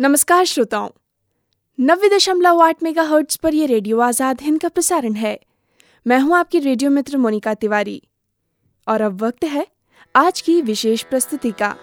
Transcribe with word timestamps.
नमस्कार 0.00 0.44
श्रोताओं। 0.44 0.88
नब्बे 1.80 2.08
दशमलव 2.08 2.60
आठ 2.62 2.82
मेगा 2.82 3.02
हर्ट्स 3.02 3.36
पर 3.36 3.54
यह 3.54 3.66
रेडियो 3.66 3.98
आज़ाद 3.98 4.40
हिंद 4.40 4.60
का 4.60 4.68
प्रसारण 4.68 5.12
है। 5.12 5.40
मैं 6.06 6.18
हूँ 6.18 6.36
आपकी 6.36 6.58
रेडियो 6.58 6.90
मित्र 6.90 7.16
मोनिका 7.16 7.54
तिवारी। 7.54 8.02
और 8.88 9.00
अब 9.00 9.22
वक्त 9.22 9.44
है 9.44 9.66
आज 10.14 10.40
की 10.40 10.62
विशेष 10.62 11.02
प्रस्तुति 11.02 11.50
का। 11.50 11.76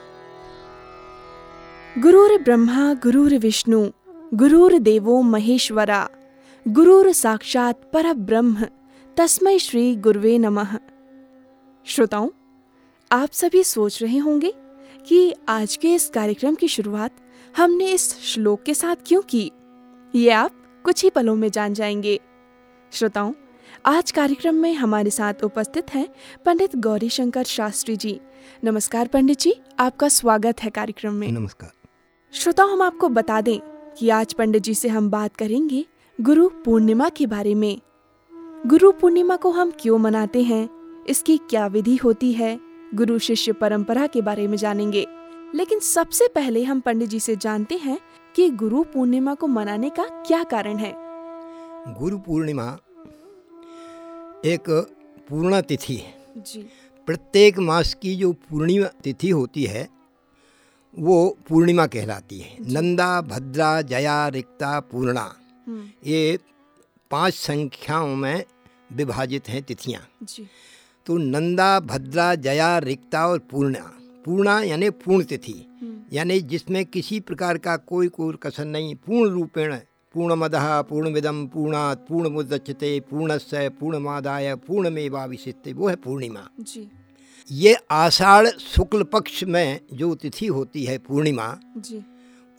गुरुर 1.97 2.38
ब्रह्मा, 2.42 2.94
गुरुर 2.94 3.38
विष्णु, 3.38 3.89
गुरुर 4.34 4.78
देवो 4.80 5.22
महेश्वरा, 5.22 6.10
गुरुर 6.68 7.12
साक्षात 7.12 7.90
पर 7.94 8.14
ब्रह्म 8.14 8.68
तस्मय 9.18 9.60
श्री 9.60 9.96
गुरुवे 9.96 10.38
नमः। 10.38 10.78
श्रोताओं, 11.86 12.30
आप 13.12 13.30
सभी 13.32 13.64
सोच 13.64 14.04
रहे 14.04 14.18
होंगे 14.18 14.54
कि 15.08 15.34
आज 15.50 15.76
के 15.76 15.94
इस 15.94 16.09
कार्यक्रम 16.09 16.55
की 16.55 16.68
शुरुआत 16.68 17.12
हमने 17.58 17.91
इस 17.91 18.20
श्लोक 18.20 18.63
के 18.63 18.73
साथ 18.73 18.95
क्यों 19.08 19.22
की? 19.22 19.52
ये 20.16 20.30
आप 20.30 20.52
कुछ 20.84 21.04
ही 21.04 21.10
पलों 21.10 21.36
में 21.36 21.52
जान 21.52 21.74
जाएँगे। 21.74 22.20
श्रोताओं 22.91 23.34
आज 23.86 24.12
कार्यक्रम 24.12 24.55
में 24.55 24.74
हमारे 24.74 25.10
साथ 25.10 25.34
उपस्थित 25.44 25.94
हैं 25.94 26.10
पंडित 26.46 26.76
गौरी 26.76 27.10
शंकर 27.10 27.44
शास्त्री 27.44 27.96
जी। 27.96 28.20
नमस्कार 28.64 29.08
पंडित 29.08 29.40
जी 29.40 29.54
आपका 29.80 30.08
स्वागत 30.08 30.64
है 30.64 30.70
कार्यक्रम 30.70 31.14
में। 31.14 31.32
नमस्कार। 31.32 31.72
श्रोताओं 32.34 32.72
हम 32.72 32.82
आपको 32.82 33.10
बता 33.10 33.41
दें 33.41 33.60
कि 33.98 34.10
आज 34.10 34.34
पंडित 34.34 34.63
जी 34.63 34.74
से 34.74 34.88
हम 34.88 35.10
बात 35.10 35.36
करेंगे 35.36 35.86
गुरु 36.22 36.49
पूर्णिमा 36.49 37.10
के 37.10 37.26
बारे 37.26 37.55
में। 37.55 37.82
गुरु 38.68 38.91
पूर्णिमा 38.91 39.36
को 39.36 39.52
हम 39.52 39.74
क्यों 39.80 39.98
मनाते 39.98 40.41
हैं? 40.41 40.70
इसकी 41.10 41.38
क्या 41.38 41.68
विधि 41.68 41.96
होती 41.96 42.34
है? 42.34 42.60
गुरु 42.94 43.20
शिष्य 43.20 43.52
परंपरा 43.52 44.08
के 44.08 44.22
बारे 44.22 44.48
में 44.48 44.58
जानेंगे। 44.58 45.08
लेकिन 45.55 45.80
सबसे 45.80 46.28
पहले 46.28 46.64
हम 46.64 46.80
पंडित 46.80 47.10
जी 47.10 47.20
से 47.20 47.36
जानते 47.36 47.78
हैं 47.78 47.98
कि 48.36 48.50
गुरु 48.50 48.84
पूर्णिमा 48.84 49.34
को 49.34 49.48
मनाने 49.48 49.90
का 49.90 50.05
क्या 50.27 50.44
कारण 50.44 50.77
है। 50.77 50.94
गुरु 52.00 52.18
पूर्णिमा 52.18 52.66
एक 54.46 54.70
पूर्णा 55.29 55.62
तिथि 55.62 55.96
है। 55.96 56.13
जी। 56.38 56.62
प्रत्येक 57.07 57.60
मास 57.60 57.94
की 57.94 58.16
जो 58.16 58.32
पूर्णिमा 58.32 58.88
तिथि 59.04 59.29
होती 59.29 59.63
है 59.63 59.88
वो 60.94 61.38
पूर्णिमा 61.49 61.85
कहलाती 61.88 62.40
है। 62.40 62.57
नंदा 62.74 63.22
भद्रा 63.22 63.82
जया 63.82 64.27
रिक्ता 64.27 64.79
पूर्णा 64.79 65.29
ये 66.05 66.39
पाँच 67.11 67.33
संख्याओं 67.33 68.16
में 68.16 68.44
विभाजित 68.94 69.49
हैं 69.49 69.61
तिथियाँ। 69.63 70.02
तो 71.07 71.17
नंदा 71.17 71.79
भद्रा 71.79 72.35
जया 72.35 72.77
रिक्ता 72.77 73.27
और 73.27 73.39
पूर्णा 73.52 73.91
पूर्णा 74.25 74.61
यानी 74.61 74.89
पूर्ण 74.89 75.23
तिथि 75.23 75.53
यानी 76.14 76.39
जिसमें 76.41 76.86
किसी 76.86 77.19
प्रकार 77.19 77.58
का 77.58 77.75
कोई 77.77 78.08
कोई 78.08 78.36
कसर 78.44 78.66
नहीं 78.66 78.95
पूर्ण 78.95 79.30
रूपेण 79.31 79.75
पूर्णमदः 80.13 80.81
पूर्णमिदम 80.81 81.45
पूर्णात् 81.47 82.08
पूर्णमुदच्यते 82.08 83.00
पूर्णस्य 83.00 83.69
पूर्णमादाय 83.69 84.55
पूर्णमेवाविशिष्टे 84.55 85.73
वो 85.73 85.88
है 85.88 85.95
पूर्णिमा। 85.95 86.47
जी। 86.59 86.89
ये 87.52 87.75
आषाढ़ 87.91 88.47
शुक्ल 88.47 89.03
पक्ष 89.03 89.44
में 89.44 89.80
जो 89.94 90.13
तिथि 90.16 90.47
होती 90.47 90.83
है 90.85 90.97
पूर्णिमा 90.97 91.58
जी। 91.78 92.03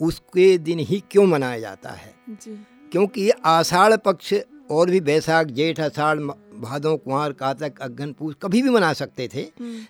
उसके 0.00 0.58
दिन 0.58 0.78
ही 0.78 1.02
क्यों 1.10 1.26
मनाया 1.26 1.58
जाता 1.58 1.90
है? 1.90 2.14
जी। 2.30 2.56
क्योंकि 2.92 3.30
आषाढ़ 3.30 3.96
पक्ष 3.96 4.34
और 4.70 4.90
भी 4.90 5.00
बैसाख 5.00 5.46
जेठ 5.46 5.80
आषाढ़ 5.80 6.18
भादों 6.52 6.96
कुंवर 6.96 7.32
कातक 7.32 7.80
अग्न 7.80 8.12
पूज 8.12 8.34
कभी 8.42 8.62
भी 8.62 8.70
मना 8.70 8.92
सकते 8.92 9.28
थे। 9.34 9.46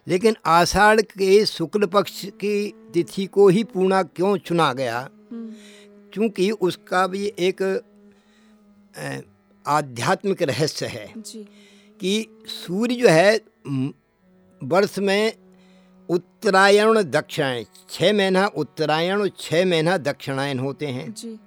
लेकिन 0.08 0.36
आषाढ़ 0.46 1.00
के 1.00 1.44
शुक्ल 1.46 1.86
पक्ष 1.86 2.24
की 2.40 2.74
तिथि 2.94 3.26
को 3.26 3.48
ही 3.48 3.64
पूर्णा 3.64 4.02
क्यों 4.02 4.36
चुना 4.38 4.72
गया? 4.72 5.08
क्योंकि 5.32 6.50
उसका 6.50 7.06
भी 7.06 7.32
एक 7.38 7.62
आध्यात्मिक 9.66 10.42
रहस्य 10.42 10.86
है 10.86 11.12
जी। 11.16 11.42
कि 12.00 12.26
सूर्य 12.46 12.94
जो 12.94 13.08
है 13.08 13.36
वर्ष 14.60 14.98
में 14.98 15.32
उत्तरायण 16.08 17.02
दक्षिणायन 17.02 17.64
छः 17.90 18.12
महीना 18.12 18.46
उत्तरायण 18.46 19.20
और 19.20 19.28
छः 19.38 19.64
महीना 19.66 19.96
दक्षिणायन 19.98 20.58
होते 20.58 20.86
हैं। 20.86 21.38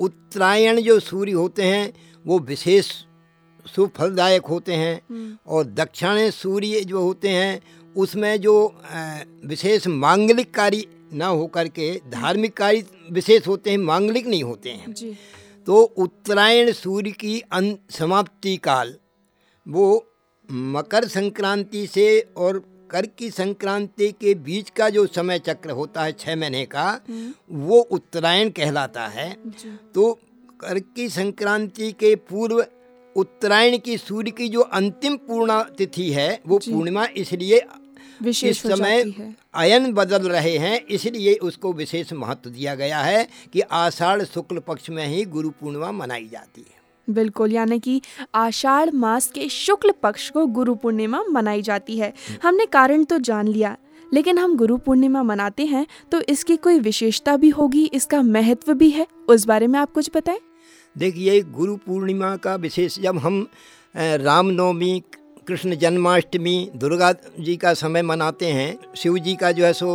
उत्तरायण 0.00 0.80
जो 0.80 0.98
सूर्य 1.00 1.32
होते 1.32 1.62
हैं 1.62 1.92
वो 2.26 2.38
विशेष 2.38 2.92
शुभ 3.74 3.90
फलदायक 3.96 4.46
होते 4.46 4.74
हैं 4.74 5.38
और 5.46 5.64
दक्षिण 5.64 6.30
सूर्य 6.30 6.80
जो 6.80 7.00
होते 7.00 7.28
हैं 7.28 7.60
उसमें 7.96 8.40
जो 8.40 8.54
विशेष 9.44 9.86
मांगलिक 9.86 10.54
कार्य 10.54 10.84
न 11.12 11.22
होकर 11.22 11.68
के 11.68 11.94
धार्मिक 12.10 12.56
कार्य 12.56 12.84
विशेष 13.12 13.46
होते 13.46 13.70
हैं 13.70 13.78
मांगलिक 13.78 14.26
नहीं 14.26 14.42
होते 14.42 14.70
हैं। 14.70 14.92
जी। 14.92 15.16
तो 15.66 15.82
उत्तरायण 15.82 16.72
सूर्य 16.72 17.10
की 17.10 17.40
अं 17.40 17.74
समाप्ति 17.90 18.56
काल 18.56 18.94
वो 19.66 20.04
मकर 20.48 21.08
संक्रांति 21.08 21.86
से 21.86 22.20
और 22.36 22.58
कर 22.90 23.06
की 23.18 23.30
संक्रांति 23.30 24.10
के 24.12 24.34
बीच 24.34 24.70
का 24.70 24.88
जो 24.90 25.06
समय 25.06 25.38
चक्र 25.38 25.70
होता 25.70 26.02
है 26.02 26.12
छः 26.12 26.36
महीने 26.36 26.64
का 26.66 27.00
वो 27.50 27.80
उत्तरायण 27.80 28.50
कहलाता 28.50 29.06
है। 29.06 29.30
तो 29.94 30.12
कर 30.60 30.78
की 30.78 31.08
संक्रांति 31.08 31.90
के 31.92 32.14
पूर्व 32.30 32.64
उत्तरायण 33.18 33.76
की 33.78 33.96
सूर्य 33.98 34.30
की 34.30 34.48
जो 34.48 34.60
अंतिम 34.60 35.16
पूर्णा 35.26 35.62
तिथि 35.78 36.10
है 36.12 36.30
वो 36.46 36.58
पूर्णिमा 36.60 37.06
इसलिए 37.16 37.56
इस 37.56 38.24
विशेष 38.24 38.60
समय 38.62 39.02
अयन 39.54 39.92
बदल 39.92 40.28
रहे 40.28 40.56
हैं 40.58 40.80
इसलिए 40.86 41.34
उसको 41.42 41.72
विशेष 41.72 42.12
महत्व 42.12 42.50
दिया 42.50 42.74
गया 42.74 43.00
है 43.00 43.26
कि 43.52 43.60
आषाढ़ 43.60 44.22
शुक्ल 44.24 44.58
पक्ष 44.58 44.90
में 44.90 45.06
ही 45.06 45.24
गुरु 45.26 45.50
पूर्णिमा 45.50 45.92
मनाई 45.92 46.28
जाती 46.32 46.60
है। 46.60 46.76
बिल्कुल 47.08 47.52
यानी 47.52 47.78
कि 47.78 48.00
आषाढ़ 48.34 48.90
मास 48.94 49.28
के 49.28 49.48
शुक्ल 49.48 49.92
पक्ष 50.02 50.28
को 50.30 50.46
गुरु 50.48 50.74
पूर्णिमा 50.74 51.22
मनाई 51.30 51.62
जाती 51.62 51.98
है। 51.98 52.12
हमने 52.42 52.66
कारण 52.66 53.04
तो 53.04 53.18
जान 53.20 53.48
लिया 53.48 53.76
लेकिन 54.12 54.38
हम 54.38 54.56
गुरु 54.56 54.76
पूर्णिमा 54.76 55.22
मनाते 55.22 55.64
हैं 55.66 55.86
तो 56.12 56.20
इसकी 56.28 56.56
कोई 56.56 56.78
विशेषता 56.80 57.36
भी 57.36 57.48
होगी 57.50 57.84
इसका 57.94 58.22
महत्व 58.24 58.74
भी 58.74 58.90
है 58.90 59.06
उस 59.28 59.46
बारे 59.46 59.66
में 59.66 59.78
आप 59.78 59.92
कुछ 59.92 60.10
बताएँ? 60.14 60.38
देखिए 60.96 61.40
गुरु 61.42 61.76
पूर्णिमा 61.76 62.36
का 62.36 62.54
विशेष 62.54 62.98
जब 62.98 63.18
हम 63.18 63.46
रामनवमी 63.96 65.02
कृष्ण 65.48 65.74
जन्माष्टमी 65.74 66.70
दुर्गा 66.76 67.12
जी 67.40 67.56
का 67.56 67.74
समय 67.74 68.02
मनाते 68.02 68.46
हैं 68.46 68.78
शिव 68.96 69.18
जी 69.18 69.34
का 69.34 69.52
जो 69.52 69.64
है 69.64 69.72
सो 69.72 69.90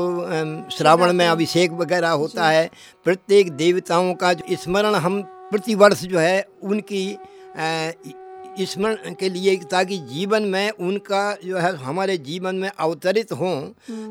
श्रावण 0.70 1.14
में 1.14 1.28
अभिषेक 1.28 1.72
वगैरह 1.72 2.10
होता 2.10 2.50
है 2.50 2.70
प्रत्येक 3.04 3.52
देवताओं 3.52 4.14
का 4.14 4.34
जो 4.34 4.56
स्मरण 4.56 4.96
हम 4.96 5.22
प्रतिवर्ष 5.52 6.04
जो 6.04 6.20
है 6.20 6.48
उनकी 6.64 7.18
स्मरण 8.60 9.14
के 9.14 9.30
लिए 9.30 9.56
ताकि 9.56 9.98
जीवन 9.98 10.44
में 10.44 10.70
उनका 10.70 11.38
जो 11.46 11.58
है 11.58 11.76
हमारे 11.76 12.18
जीवन 12.18 12.56
में 12.56 12.70
अवतरित 12.70 13.32
हों। 13.32 13.62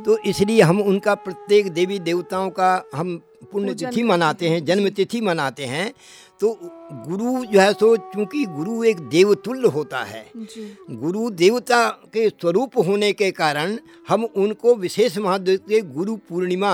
तो 0.02 0.18
इसलिए 0.18 0.62
हम 0.62 0.80
उनका 0.80 1.14
प्रत्येक 1.14 1.70
देवी 1.72 1.98
देवताओं 1.98 2.50
का 2.50 2.84
हम 2.94 3.20
पुण्यतिथि 3.52 4.02
मनाते 4.02 4.48
हैं। 4.48 4.64
जन्म 4.64 4.88
तिथि 4.88 5.20
मनाते 5.20 5.64
हैं। 5.64 5.92
तो 6.42 6.48
गुरु 7.08 7.44
जो 7.44 7.60
है 7.60 7.72
सो 7.72 7.96
चूँकि 7.96 8.44
गुरु 8.44 8.82
एक 8.84 9.00
देवतुल्य 9.08 9.68
होता 9.68 9.98
है 10.04 10.24
जी। 10.36 10.64
गुरु 10.90 11.28
देवता 11.30 11.88
के 12.14 12.28
स्वरूप 12.28 12.78
होने 12.78 13.12
के 13.12 13.30
कारण 13.30 13.76
हम 14.08 14.24
उनको 14.24 14.74
विशेष 14.74 15.18
महत्व 15.18 15.44
देते 15.44 15.80
गुरु 15.80 16.16
पूर्णिमा 16.28 16.72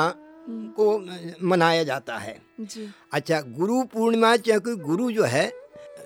को 0.79 0.87
मनाया 1.47 1.83
जाता 1.85 2.17
है। 2.19 2.37
जी। 2.61 2.89
अच्छा 3.13 3.41
गुरु 3.41 3.83
पूर्णिमा 3.85 4.37
क्योंकि 4.37 4.75
गुरु 4.77 5.11
जो 5.11 5.25
है 5.25 5.51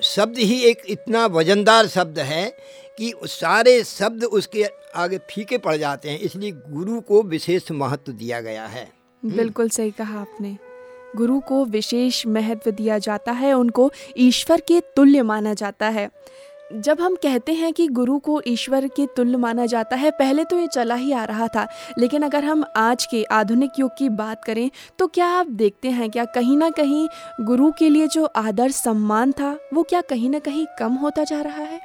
शब्द 0.03 0.39
ही 0.39 0.59
एक 0.63 0.83
इतना 0.89 1.27
वजनदार 1.27 1.87
शब्द 1.87 2.19
है 2.19 2.45
कि 2.99 3.13
सारे 3.27 3.83
शब्द 3.85 4.25
उसके 4.25 4.65
आगे 4.97 5.19
फीके 5.31 5.59
पड़ 5.59 5.77
जाते 5.77 6.11
हैं 6.11 6.19
इसलिए 6.19 6.53
गुरु 6.53 7.01
को 7.01 7.23
विशेष 7.23 7.71
महत्व 7.73 8.13
दिया 8.13 8.41
गया 8.41 8.67
है। 8.67 8.91
बिल्कुल 9.23 9.69
सही 9.69 9.91
कहा 9.91 10.21
आपने। 10.21 10.57
गुरु 11.17 11.41
को 11.41 11.65
विशेष 11.65 12.27
महत्व 12.27 12.71
दिया 12.71 12.99
जाता 12.99 13.33
है, 13.33 13.53
उनको 13.53 13.91
ईश्वर 14.19 14.61
के 14.61 14.81
तुल्य 14.97 15.23
माना 15.23 15.55
जाता 15.55 15.89
है। 15.89 16.09
जब 16.75 17.01
हम 17.01 17.15
कहते 17.15 17.53
हैं 17.53 17.73
कि 17.73 17.87
गुरु 17.89 18.19
को 18.19 18.41
ईश्वर 18.47 18.87
के 18.89 19.07
तुल्य 19.07 19.37
माना 19.37 19.65
जाता 19.67 19.97
है, 19.97 20.11
पहले 20.11 20.45
तो 20.45 20.59
ये 20.59 20.67
चला 20.67 20.95
ही 20.95 21.13
आ 21.13 21.25
रहा 21.25 21.49
था, 21.49 21.67
लेकिन 21.99 22.23
अगर 22.23 22.45
हम 22.45 22.65
आज 22.77 23.05
के 23.07 23.23
आधुनिक 23.25 23.79
युग 23.79 23.91
की 23.99 24.09
बात 24.11 24.45
करें 24.45 24.71
तो 24.99 25.07
क्या 25.07 25.27
आप 25.29 25.47
देखते 25.49 25.91
हैं, 25.91 26.11
क्या 26.11 26.25
कहीं 26.25 26.57
ना 26.57 26.71
कहीं 26.71 27.09
गुरु 27.41 27.71
के 27.73 27.89
लिए 27.89 28.07
जो 28.07 28.25
आदर 28.27 28.71
सम्मान 28.71 29.33
था, 29.33 29.57
वो 29.75 29.83
क्या 29.83 30.01
कहीं 30.01 30.31
ना 30.31 30.39
कहीं 30.39 30.67
कम 30.79 30.95
होता 30.95 31.25
जा 31.25 31.41
रहा 31.41 31.63
है? 31.63 31.81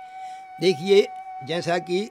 देखिए, 0.62 1.08
जैसा 1.48 1.78
कि 1.80 2.10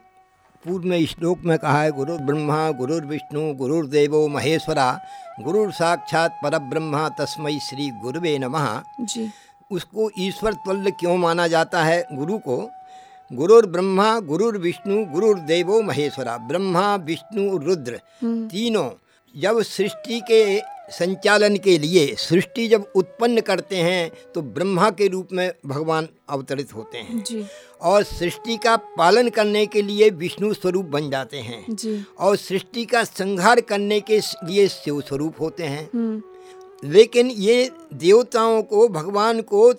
पूर्व 0.67 0.85
में 0.85 1.05
श्लोक 1.05 1.39
में 1.45 1.57
कहा 1.57 1.81
है 1.81 1.91
गुरु 1.91 2.17
ब्रह्मा 2.17 2.71
गुरुर 2.71 3.05
विष्णु 3.05 3.53
गुरुर्देवो 3.53 4.27
महेश्वरा 4.27 4.99
गुरुर 5.43 5.71
साक्षात 5.71 6.39
परब्रह्मा 6.43 7.09
तस्मै 7.09 7.59
श्री 7.59 7.89
गुरुवे 7.89 8.37
नमः। 8.37 8.81
जी। 9.01 9.29
उसको 9.71 10.09
ईश्वर 10.19 10.53
तुल्य 10.53 10.91
क्यों 10.91 11.17
माना 11.17 11.47
जाता 11.47 11.83
है? 11.83 12.07
गुरु 12.13 12.37
को 12.37 12.69
गुरुर 13.33 13.65
ब्रह्मा 13.65 14.19
गुरुर 14.19 14.57
विष्णु 14.57 15.05
गुरुर 15.05 15.39
देवो 15.39 15.81
महेश्वरा 15.81 16.37
ब्रह्मा 16.37 16.95
विष्णु 16.95 17.57
रुद्र 17.57 17.99
हम्म, 18.23 18.47
तीनों 18.47 18.89
जब 19.41 19.61
सृष्टि 19.61 20.19
के 20.19 20.59
संचालन 20.89 21.57
के 21.57 21.77
लिए 21.77 22.15
सृष्टि 22.15 22.67
जब 22.67 22.91
उत्पन्न 22.95 23.41
करते 23.41 23.75
हैं 23.75 24.11
तो 24.35 24.41
ब्रह्मा 24.41 24.89
के 24.89 25.07
रूप 25.07 25.27
में 25.33 25.53
भगवान 25.65 26.07
अवतरित 26.29 26.75
होते 26.75 26.97
हैं। 26.97 27.23
जी। 27.23 27.45
और 27.81 28.03
सृष्टि 28.03 28.57
का 28.57 28.75
पालन 28.75 29.29
करने 29.29 29.65
के 29.65 29.81
लिए 29.81 30.09
विष्णु 30.09 30.53
स्वरूप 30.53 30.85
बन 30.85 31.09
जाते 31.09 31.37
हैं। 31.37 31.65
जी। 31.69 32.05
और 32.19 32.35
सृष्टि 32.35 32.85
का 32.85 33.03
संहार 33.03 33.61
करने 33.61 33.99
के 33.99 34.19
लिए 34.19 34.67
शिव 34.67 35.01
स्वरूप 35.01 35.35
होते 35.39 35.63
हैं। 35.63 35.89
हम्म। 35.93 36.23
लेकिन 36.83 37.27
ये 37.27 37.71
देवताओं 37.93 38.63
को 38.63 38.87
भगवान 38.87 39.41
को 39.41 39.73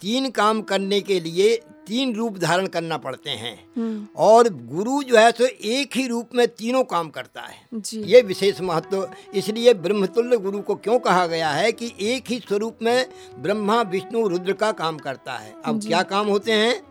तीन 0.00 0.30
काम 0.30 0.62
करने 0.62 1.00
के 1.00 1.20
लिए 1.20 1.60
तीन 1.86 2.14
रूप 2.14 2.38
धारण 2.38 2.66
करना 2.66 2.96
पड़ते 2.96 3.30
हैं। 3.30 3.68
हम्म। 3.76 4.06
और 4.16 4.48
गुरु 4.48 5.02
जो 5.02 5.16
है 5.16 5.30
सो 5.32 5.46
एक 5.46 5.96
ही 5.96 6.06
रूप 6.06 6.30
में 6.34 6.48
तीनों 6.48 6.84
काम 6.84 7.08
करता 7.08 7.40
है। 7.40 7.82
ये 7.94 8.22
विशेष 8.22 8.60
महत्व 8.60 9.10
इसलिए 9.34 9.74
ब्रह्मतुल्य 9.74 10.36
गुरु 10.36 10.58
को 10.58 10.74
क्यों 10.74 10.98
कहा 10.98 11.26
गया 11.26 11.50
है 11.50 11.72
कि 11.72 11.92
एक 12.00 12.24
ही 12.28 12.38
स्वरूप 12.38 12.78
में 12.82 13.06
ब्रह्मा 13.38 13.82
विष्णु 13.82 14.28
रुद्र 14.28 14.52
का 14.52 14.72
काम 14.72 14.98
करता 14.98 15.32
है? 15.32 15.54
अब 15.64 15.80
क्या 15.86 16.02
काम 16.02 16.26
होते 16.26 16.52
हैं? 16.52 16.82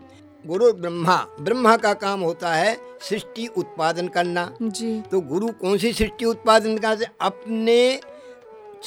गुरु 0.46 0.72
ब्रह्मा 0.72 1.16
ब्रह्मा 1.40 1.76
का 1.76 1.92
काम 1.94 2.20
होता 2.20 2.54
है 2.54 2.80
सृष्टि 3.00 3.46
उत्पादन 3.46 4.08
करना। 4.08 4.56
जी। 4.62 5.00
तो 5.00 5.20
गुरु 5.20 5.48
कौन 5.48 5.78
सी 5.78 5.92
सृष्टि 5.92 6.24
उत्पादन 6.24 6.78
करते 6.78 7.06
अपने 7.20 8.00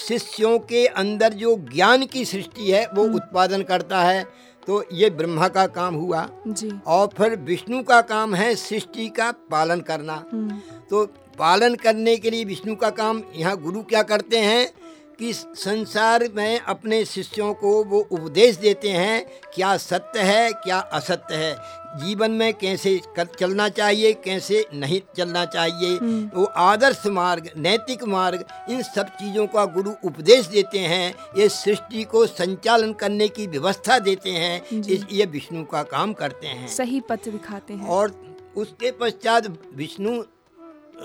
शिष्यों 0.07 0.59
के 0.59 0.85
अंदर 0.85 1.33
जो 1.33 1.55
ज्ञान 1.73 2.05
की 2.05 2.25
सृष्टि 2.25 2.71
है 2.71 2.85
वो 2.93 3.03
उत्पादन 3.03 3.61
करता 3.61 4.01
है। 4.01 4.23
तो 4.67 4.85
ये 4.93 5.09
ब्रह्मा 5.09 5.47
का 5.47 5.67
काम 5.67 5.95
हुआ 5.95 6.29
जी। 6.47 6.71
और 6.87 7.09
फिर 7.17 7.35
विष्णु 7.35 7.83
का 7.83 8.01
काम 8.01 8.35
है 8.35 8.55
सृष्टि 8.55 9.09
का 9.09 9.31
पालन 9.31 9.79
करना। 9.79 10.25
हम्म। 10.33 10.59
तो 10.89 11.05
पालन 11.39 11.75
करने 11.75 12.17
के 12.17 12.29
लिए 12.29 12.43
विष्णु 12.45 12.75
का 12.75 12.89
काम 12.89 13.23
यहाँ 13.35 13.57
गुरु 13.57 13.81
क्या 13.81 14.03
करते 14.03 14.37
हैं? 14.37 14.71
कि 15.19 15.31
संसार 15.33 16.27
में 16.35 16.59
अपने 16.59 17.03
शिष्यों 17.05 17.53
को 17.53 17.83
वो 17.83 17.99
उपदेश 18.11 18.55
देते 18.55 18.89
हैं 18.89 19.25
क्या 19.55 19.75
सत्य 19.77 20.19
है 20.19 20.51
क्या 20.53 20.79
असत्य 20.79 21.35
है? 21.35 21.55
जीवन 21.97 22.31
में 22.31 22.53
कैसे 22.53 22.99
चलना 23.19 23.67
चाहिए 23.69 24.13
कैसे 24.13 24.65
नहीं 24.73 25.01
चलना 25.17 25.45
चाहिए? 25.45 25.97
वो 26.35 26.45
आदर्श 26.45 27.03
मार्ग 27.07 27.49
नैतिक 27.57 28.03
मार्ग 28.03 28.45
इन 28.69 28.81
सब 28.81 29.07
चीज़ों 29.15 29.47
का 29.47 29.65
गुरु 29.65 29.91
उपदेश 30.05 30.45
देते 30.45 30.79
हैं। 30.79 31.13
ये 31.37 31.49
सृष्टि 31.49 32.03
को 32.03 32.25
संचालन 32.27 32.93
करने 32.93 33.27
की 33.27 33.47
व्यवस्था 33.47 33.99
देते 33.99 34.29
हैं। 34.29 34.79
इस 34.79 35.05
ये 35.11 35.25
विष्णु 35.25 35.63
का 35.65 35.83
काम 35.83 36.13
करते 36.13 36.47
हैं। 36.47 36.67
सही 36.67 36.99
पथ 37.01 37.29
दिखाते 37.29 37.73
हैं। 37.73 37.87
और 37.87 38.13
उसके 38.57 38.91
पश्चात 38.91 39.47
विष्णु 39.75 40.21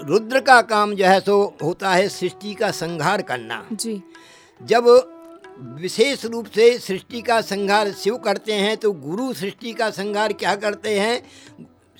रुद्र 0.02 0.40
का 0.40 0.60
काम 0.62 0.94
जो 0.94 1.04
है 1.04 1.20
सो 1.20 1.56
होता 1.62 1.90
है 1.90 2.08
सृष्टि 2.08 2.54
का 2.54 2.70
संहार 2.70 3.22
करना। 3.22 3.64
जी। 3.72 4.02
जब 4.60 4.86
विशेष 5.80 6.24
रूप 6.24 6.46
से 6.46 6.78
सृष्टि 6.78 7.20
का 7.22 7.40
संहार 7.40 7.92
शिव 7.92 8.16
करते 8.16 8.52
हैं 8.52 8.76
तो 8.76 8.92
गुरु 8.92 9.32
सृष्टि 9.32 9.72
का 9.72 9.90
संहार 9.90 10.32
क्या 10.32 10.54
करते 10.56 10.98
हैं? 10.98 11.22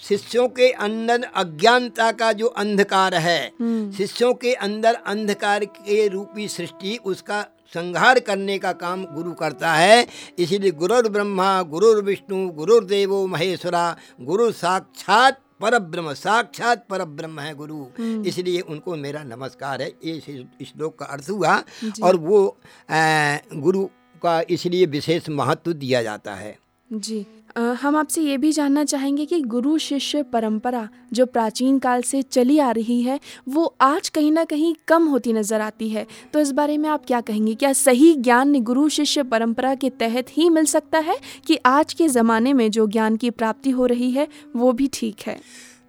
शिष्यों 0.02 0.48
के 0.48 0.70
अंदर 0.70 1.22
अज्ञानता 1.22 2.10
का 2.12 2.32
जो 2.32 2.46
अंधकार 2.46 3.14
है 3.14 3.48
शिष्यों 3.92 4.34
के 4.34 4.54
अंदर 4.54 4.94
अंधकार 4.94 5.64
के 5.64 6.08
रूपी 6.08 6.48
सृष्टि 6.48 6.98
उसका 7.04 7.42
संहार 7.74 8.18
करने 8.18 8.58
का 8.58 8.72
काम 8.72 9.04
गुरु 9.04 9.32
करता 9.32 9.72
है। 9.74 10.06
इसीलिए 10.38 10.70
गुरुर्ब्रह्मा 10.70 11.62
गुरुर्विष्णु 11.62 12.36
गुरुर 12.36 12.54
गुरुर्देवो 12.54 13.26
महेश्वरा 13.26 13.96
गुरु 14.20 14.52
साक्षात 14.52 15.40
पर 15.60 15.78
ब्रह्म 15.78 16.12
साक्षात 16.14 16.86
पर 16.90 17.04
ब्रह्म 17.04 17.40
है 17.40 17.54
गुरु। 17.54 17.84
इसलिए 18.26 18.60
उनको 18.60 18.96
मेरा 18.96 19.22
नमस्कार 19.24 19.82
है। 19.82 19.88
ये 20.04 20.16
इस 20.60 20.68
श्लोक 20.68 20.98
का 20.98 21.06
अर्थ 21.06 21.30
हुआ 21.30 21.56
और 22.02 22.16
वो 22.16 22.46
आ, 22.90 23.36
गुरु 23.54 23.84
का 24.22 24.40
इसलिए 24.50 24.86
विशेष 24.86 25.28
महत्व 25.28 25.72
दिया 25.72 26.02
जाता 26.02 26.34
है। 26.34 26.56
जी। 26.90 27.26
हम 27.56 27.96
आपसे 27.96 28.22
ये 28.22 28.36
भी 28.38 28.50
जानना 28.52 28.84
चाहेंगे 28.84 29.24
कि 29.26 29.40
गुरु 29.42 29.76
शिष्य 29.78 30.22
परंपरा 30.22 30.88
जो 31.12 31.26
प्राचीन 31.26 31.78
काल 31.78 32.02
से 32.02 32.22
चली 32.22 32.58
आ 32.58 32.70
रही 32.70 33.00
है 33.02 33.18
वो 33.48 33.64
आज 33.80 34.08
कहीं 34.08 34.32
ना 34.32 34.44
कहीं 34.44 34.74
कम 34.88 35.06
होती 35.06 35.32
नज़र 35.32 35.60
आती 35.60 35.88
है। 35.88 36.06
तो 36.32 36.40
इस 36.40 36.52
बारे 36.52 36.78
में 36.78 36.88
आप 36.88 37.04
क्या 37.06 37.20
कहेंगे? 37.20 37.54
क्या 37.54 37.72
सही 37.72 38.12
ज्ञान 38.14 38.60
गुरु 38.62 38.88
शिष्य 38.88 39.22
परंपरा 39.22 39.74
के 39.74 39.90
तहत 39.90 40.26
ही 40.30 40.48
मिल 40.50 40.64
सकता 40.64 40.98
है 40.98 41.18
कि 41.46 41.58
आज 41.66 41.92
के 41.92 42.08
ज़माने 42.08 42.52
में 42.52 42.70
जो 42.70 42.86
ज्ञान 42.86 43.16
की 43.16 43.30
प्राप्ति 43.30 43.70
हो 43.70 43.86
रही 43.86 44.10
है 44.10 44.28
वो 44.56 44.72
भी 44.72 44.90
ठीक 44.92 45.20
है? 45.26 45.38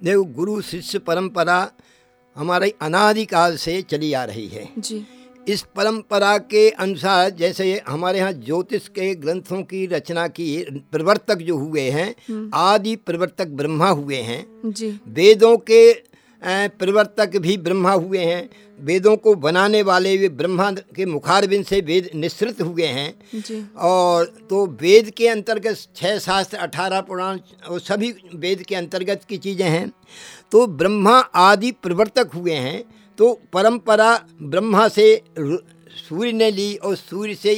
देखो 0.03 0.23
गुरु 0.23 0.61
शिष्य 0.61 0.99
परंपरा 0.99 1.67
हमारे 2.35 2.73
अनादिकाल 2.81 3.55
से 3.57 3.81
चली 3.81 4.13
आ 4.13 4.23
रही 4.23 4.47
है। 4.47 4.69
जी। 4.79 5.05
इस 5.47 5.61
परंपरा 5.75 6.37
के 6.37 6.69
अनुसार 6.69 7.29
जैसे 7.29 7.81
हमारे 7.87 8.19
यहाँ 8.19 8.31
ज्योतिष 8.33 8.87
के 8.87 9.13
ग्रंथों 9.15 9.61
की 9.63 9.85
रचना 9.85 10.27
की 10.27 10.47
प्रवर्तक 10.91 11.37
जो 11.37 11.57
हुए 11.57 11.89
हैं 11.89 12.49
आदि 12.55 12.95
प्रवर्तक 12.95 13.47
ब्रह्मा 13.53 13.89
हुए 13.89 14.21
हैं। 14.21 14.45
जी। 14.65 14.89
वेदों 15.07 15.55
के 15.69 15.93
प्रवर्तक 16.41 17.37
भी 17.37 17.57
ब्रह्मा 17.57 17.91
हुए 17.91 18.19
हैं। 18.19 18.49
वेदों 18.79 19.15
को 19.17 19.33
बनाने 19.35 19.81
वाले 19.81 20.17
भी 20.17 20.29
ब्रह्मा 20.31 20.71
के 20.95 21.05
मुखारबिंद 21.05 21.65
से 21.65 21.79
वेद 21.81 22.09
निश्रित 22.15 22.61
हुए 22.61 22.85
हैं। 22.87 23.13
जी। 23.35 23.63
और 23.77 24.25
तो 24.49 24.65
वेद 24.81 25.09
के 25.09 25.27
अंतर्गत 25.27 25.87
छः 25.95 26.17
शास्त्र 26.19 26.57
अठारह 26.57 27.01
पुराण 27.01 27.39
और 27.69 27.79
सभी 27.79 28.13
वेद 28.35 28.63
के 28.63 28.75
अंतर्गत 28.75 29.23
की 29.29 29.37
चीज़ें 29.37 29.69
हैं। 29.69 29.91
तो 30.51 30.65
ब्रह्मा 30.67 31.17
आदि 31.19 31.71
प्रवर्तक 31.83 32.31
हुए 32.35 32.53
हैं। 32.53 32.83
तो 33.17 33.33
परंपरा 33.53 34.13
ब्रह्मा 34.41 34.87
से 34.87 35.21
सूर्य 35.39 36.31
ने 36.31 36.51
ली 36.51 36.75
और 36.75 36.95
सूर्य 36.95 37.35
से 37.35 37.53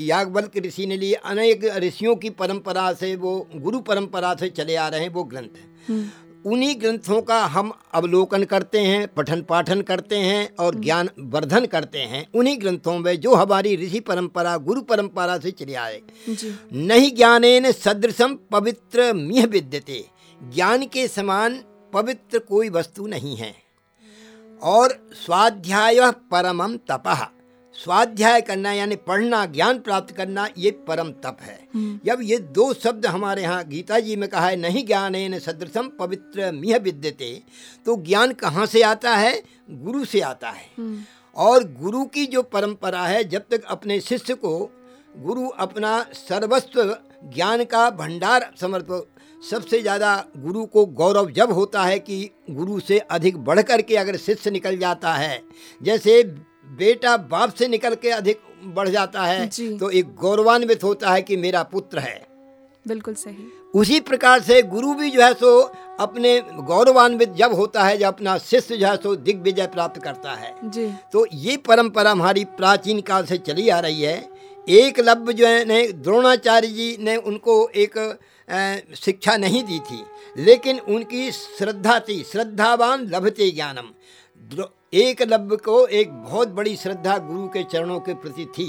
याज्ञवल्क्य 0.00 0.60
ऋषि 0.60 0.86
ने 0.86 0.96
ली 0.96 1.12
अनेक 1.12 1.64
ऋषियों 1.76 2.14
की 2.16 2.30
परंपरा 2.30 2.92
से 2.92 3.14
वो 3.16 3.48
गुरु 3.54 3.80
परंपरा 3.80 4.34
से 4.34 4.48
चले 4.48 4.76
आ 4.76 4.88
रहे 4.88 5.00
हैं 5.00 5.08
वो 5.08 5.24
ग्रंथ। 5.24 5.90
हैं 5.90 6.12
उन्हीं 6.46 6.74
ग्रंथों 6.80 7.20
का 7.22 7.40
हम 7.44 7.72
अवलोकन 7.94 8.44
करते 8.44 8.80
हैं 8.80 9.06
पठन 9.08 9.42
पाठन 9.42 9.82
करते 9.82 10.16
हैं 10.16 10.54
और 10.56 10.74
ज्ञान 10.74 11.08
वर्धन 11.18 11.66
करते 11.66 11.98
हैं। 11.98 12.26
उन्हीं 12.34 12.60
ग्रंथों 12.60 12.98
में 12.98 13.20
जो 13.20 13.34
हमारी 13.34 13.74
ऋषि 13.76 14.00
परंपरा 14.00 14.56
गुरु 14.56 14.82
परंपरा 14.82 15.38
से 15.38 15.50
चले 15.50 15.74
आए। 15.74 16.00
नहीं 16.72 17.14
ज्ञानेन 17.16 17.70
सदृशम 17.72 18.38
पवित्र 18.52 19.12
मिह 19.12 19.46
विद्यते। 19.46 20.04
ज्ञान 20.40 20.86
के 20.86 21.08
समान 21.08 21.60
पवित्र 21.92 22.38
कोई 22.38 22.68
वस्तु 22.68 23.06
नहीं 23.06 23.36
है। 23.36 23.65
और 24.62 24.98
स्वाध्याय 25.14 26.10
परमम 26.30 26.76
तपः। 26.90 27.26
स्वाध्याय 27.76 28.40
करना 28.40 28.72
यानी 28.72 28.96
पढ़ना 28.96 29.44
ज्ञान 29.46 29.78
प्राप्त 29.78 30.14
करना 30.16 30.46
ये 30.58 30.70
परम 30.88 31.10
तप 31.24 31.38
है। 31.42 31.58
जब 32.04 32.18
ये 32.22 32.38
दो 32.38 32.72
शब्द 32.74 33.06
हमारे 33.06 33.42
यहाँ 33.42 33.64
गीता 33.64 33.98
जी 34.00 34.16
में 34.16 34.28
कहा 34.28 34.46
है 34.46 34.56
नहीं 34.56 34.84
ज्ञानेन 34.86 35.38
सदृशम 35.38 35.88
पवित्र 35.98 36.50
मिह 36.52 36.76
विद्यते 36.76 37.32
तो 37.86 37.96
ज्ञान 38.02 38.32
कहाँ 38.32 38.66
से 38.66 38.82
आता 38.82 39.14
है? 39.14 39.42
गुरु 39.70 40.04
से 40.04 40.20
आता 40.20 40.50
है। 40.50 40.66
और 41.36 41.64
गुरु 41.74 42.04
की 42.04 42.26
जो 42.26 42.42
परंपरा 42.42 43.02
है 43.02 43.22
जब 43.24 43.44
तक 43.50 43.64
अपने 43.64 44.00
शिष्य 44.00 44.34
को 44.34 44.58
गुरु 45.16 45.48
अपना 45.48 46.00
सर्वस्व 46.12 46.96
ज्ञान 47.24 47.64
का 47.64 47.88
भंडार 47.90 48.50
समर्प 48.60 49.06
सबसे 49.42 49.80
ज़्यादा 49.80 50.12
गुरु 50.36 50.64
को 50.66 50.84
गौरव 50.94 51.30
जब 51.30 51.52
होता 51.52 51.82
है 51.82 51.98
कि 51.98 52.18
गुरु 52.50 52.78
से 52.80 52.98
अधिक 52.98 53.36
बढ़ 53.38 53.60
कर 53.62 53.82
के 53.82 53.96
अगर 53.96 54.16
शिष्य 54.16 54.50
निकल 54.50 54.76
जाता 54.78 55.12
है 55.14 55.42
जैसे 55.80 56.22
बेटा 56.78 57.16
बाप 57.16 57.54
से 57.54 57.68
निकल 57.68 57.94
के 57.94 58.10
अधिक 58.12 58.40
बढ़ 58.74 58.88
जाता 58.88 59.22
है 59.22 59.46
तो 59.78 59.90
एक 59.90 60.14
गौरवान्वित 60.16 60.84
होता 60.84 61.10
है 61.10 61.22
कि 61.22 61.36
मेरा 61.36 61.62
पुत्र 61.64 61.98
है। 61.98 62.24
बिल्कुल 62.86 63.14
सही। 63.14 63.50
उसी 63.74 63.98
प्रकार 64.02 64.40
से 64.42 64.60
गुरु 64.64 64.94
भी 64.94 65.10
जो 65.10 65.22
है 65.22 65.32
सो 65.34 65.58
अपने 66.00 66.38
गौरवान्वित 66.62 67.32
जब 67.34 67.52
होता 67.54 67.84
है 67.84 67.96
जब 67.98 68.06
अपना 68.06 68.36
शिष्य 68.40 68.76
जो 68.76 68.86
है 68.86 68.96
सो 68.96 69.14
दिग्विजय 69.16 69.66
प्राप्त 69.68 70.02
करता 70.02 70.32
है। 70.32 70.54
जी। 70.64 70.86
तो 71.12 71.26
ये 71.34 71.56
परंपरा 71.66 72.10
हमारी 72.10 72.44
प्राचीन 72.56 73.00
काल 73.00 73.24
से 73.26 73.38
चली 73.38 73.68
आ 73.68 73.78
रही 73.80 74.02
है। 74.02 74.16
एक 74.66 75.00
लब 75.00 75.30
जो 75.32 75.46
है 75.46 75.64
ने 75.64 75.82
द्रोणाचार्य 75.94 76.68
जी 76.68 76.96
ने 77.00 77.16
उनको 77.18 77.68
एक 77.76 77.98
शिक्षा 78.48 79.36
नहीं 79.36 79.62
दी 79.64 79.78
थी 79.80 80.02
लेकिन 80.38 80.78
उनकी 80.78 81.30
श्रद्धा 81.32 81.98
थी 82.00 82.22
श्रद्धावान 82.22 83.06
लभते 83.06 83.50
ज्ञानम। 83.50 83.88
एक 84.94 85.22
लब 85.22 85.56
को 85.56 85.86
एक 85.86 86.10
बहुत 86.12 86.48
बड़ी 86.48 86.76
श्रद्धा 86.76 87.16
गुरु 87.18 87.48
के 87.48 87.62
चरणों 87.64 88.00
के 88.00 88.14
प्रति 88.14 88.46
थी। 88.58 88.68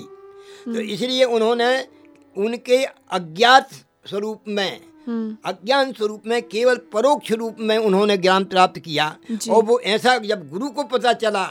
तो 0.65 0.79
इसलिए 0.79 1.23
उन्होंने 1.23 1.87
उनके 2.35 2.83
अज्ञात 2.85 3.69
स्वरूप 4.09 4.43
में 4.47 4.81
हम्म। 5.07 5.37
अज्ञान 5.45 5.91
स्वरूप 5.93 6.23
में 6.27 6.41
केवल 6.41 6.77
परोक्ष 6.93 7.31
रूप 7.31 7.57
में 7.59 7.77
उन्होंने 7.77 8.17
ज्ञान 8.17 8.43
प्राप्त 8.45 8.79
किया। 8.79 9.15
और 9.49 9.63
वो 9.63 9.79
ऐसा 9.79 10.17
जब 10.17 10.49
गुरु 10.49 10.69
को 10.69 10.83
पता 10.83 11.13
चला 11.13 11.45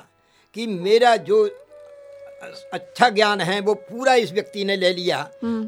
कि 0.56 0.66
मेरा 0.66 1.16
जो 1.16 1.46
अच्छा 2.72 3.08
ज्ञान 3.10 3.40
है 3.40 3.60
वो 3.60 3.74
पूरा 3.74 4.14
इस 4.14 4.32
व्यक्ति 4.32 4.64
ने 4.64 4.76
ले 4.76 4.92
लिया। 4.94 5.18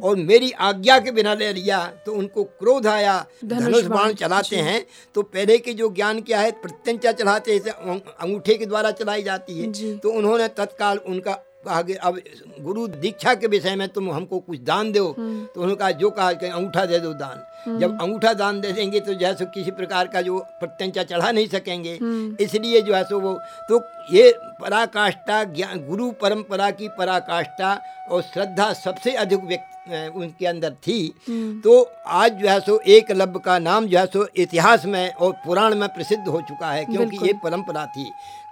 और 0.05 0.17
मेरी 0.19 0.51
आज्ञा 0.61 0.99
के 0.99 1.11
बिना 1.11 1.35
ले 1.35 1.53
लिया 1.53 1.85
तो 2.07 2.13
उनको 2.13 2.45
क्रोध 2.45 2.87
आया। 2.87 3.25
धनुष 3.45 3.85
बाण, 3.85 4.13
चलाते 4.15 4.57
हैं 4.59 4.85
तो 5.15 5.23
पहले 5.25 5.59
के 5.59 5.73
जो 5.75 5.89
ज्ञान 5.91 6.21
क्या 6.21 6.41
है 6.41 6.51
प्रत्यंचा 6.63 7.13
चलाते 7.13 7.55
हैं, 7.55 7.73
अंगूठे 8.01 8.55
के 8.55 8.67
द्वारा 8.67 8.91
चलाई 8.93 9.23
जाती 9.23 9.59
है। 9.59 9.97
तो 9.99 10.11
उन्होंने 10.11 10.49
तत्काल 10.57 10.99
उनका 10.99 11.39
कि 11.65 11.95
अब 11.95 12.19
गुरु 12.61 12.87
दीक्षा 12.89 13.35
के 13.35 13.47
विषय 13.47 13.75
में 13.77 13.89
तुम 13.89 14.11
हमको 14.11 14.39
कुछ 14.41 14.61
दान 14.61 14.93
दो 14.93 15.05
हम्म। 15.09 15.45
तो 15.45 15.61
उन्होंने 15.61 15.75
कहा 15.75 15.91
जो 15.93 16.11
कहा 16.11 16.33
कि 16.33 16.47
अंगूठा 16.49 16.85
दे 16.87 16.99
दो 16.99 17.13
दान 17.15 17.79
जब 17.79 18.01
अंगूठा 18.01 18.33
दान 18.35 18.61
दे 18.61 18.73
देंगे 18.73 19.01
तो 19.01 19.15
जैसे 19.15 19.45
किसी 19.55 19.71
प्रकार 19.73 20.09
का 20.09 20.23
जो 20.23 20.39
प्रत्यंचा 20.61 21.03
चढ़ा 21.05 21.31
नहीं 21.31 21.49
सकेंगे 21.49 21.97
हम्म। 21.97 22.37
इसलिए 22.41 22.81
जो 22.83 22.95
है 22.95 23.03
सो 23.05 23.21
वो 23.21 23.39
तो 23.69 23.81
ये 24.13 24.33
पराकाष्ठा 24.61 25.43
ज्ञान 25.51 25.85
गुरु 25.87 26.11
परंपरा 26.21 26.71
की 26.73 26.89
पराकाष्ठा 26.99 27.79
और 28.11 28.23
श्रद्धा 28.25 28.73
सबसे 28.75 29.15
अधिक 29.17 29.45
व्यक्त 29.45 29.79
उनके 30.17 30.47
अंदर 30.47 30.73
थी 30.87 31.01
हम्म। 31.29 31.61
तो 31.61 31.83
आज 32.15 32.33
जो 32.33 32.49
है 32.49 32.59
सो 32.61 32.79
एक 32.89 33.11
लब 33.13 33.41
का 33.41 33.59
नाम 33.61 33.87
जो 33.87 33.99
है 33.99 34.07
सो 34.09 34.27
इतिहास 34.37 34.85
में 34.87 35.13
और 35.13 35.33
पुराण 35.45 35.75
में 35.75 35.89
प्रसिद्ध 35.91 36.27
हो 36.27 36.41
चुका 36.41 36.71
है 36.71 36.85
क्योंकि 36.87 37.27
ये 37.27 37.33
परंपरा 37.45 37.87
थी 37.89 38.11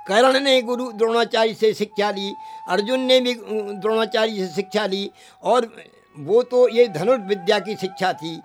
कर्ण 0.08 0.40
ने 0.40 0.60
गुरु 0.62 0.90
द्रोणाचार्य 0.92 1.54
से 1.54 1.72
शिक्षा 1.74 2.10
ली, 2.10 2.32
अर्जुन 2.68 3.00
ने 3.00 3.20
भी 3.20 3.34
द्रोणाचार्य 3.34 4.46
से 4.46 4.54
शिक्षा 4.54 4.86
ली 4.86 5.10
और 5.42 5.70
वो 6.16 6.42
तो 6.42 6.68
ये 6.68 6.86
धनुर्विद्या 6.88 7.58
की 7.58 7.76
शिक्षा 7.76 8.12
थी। 8.12 8.40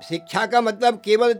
शिक्षा 0.00 0.46
का 0.46 0.60
मतलब 0.60 1.00
केवल 1.04 1.34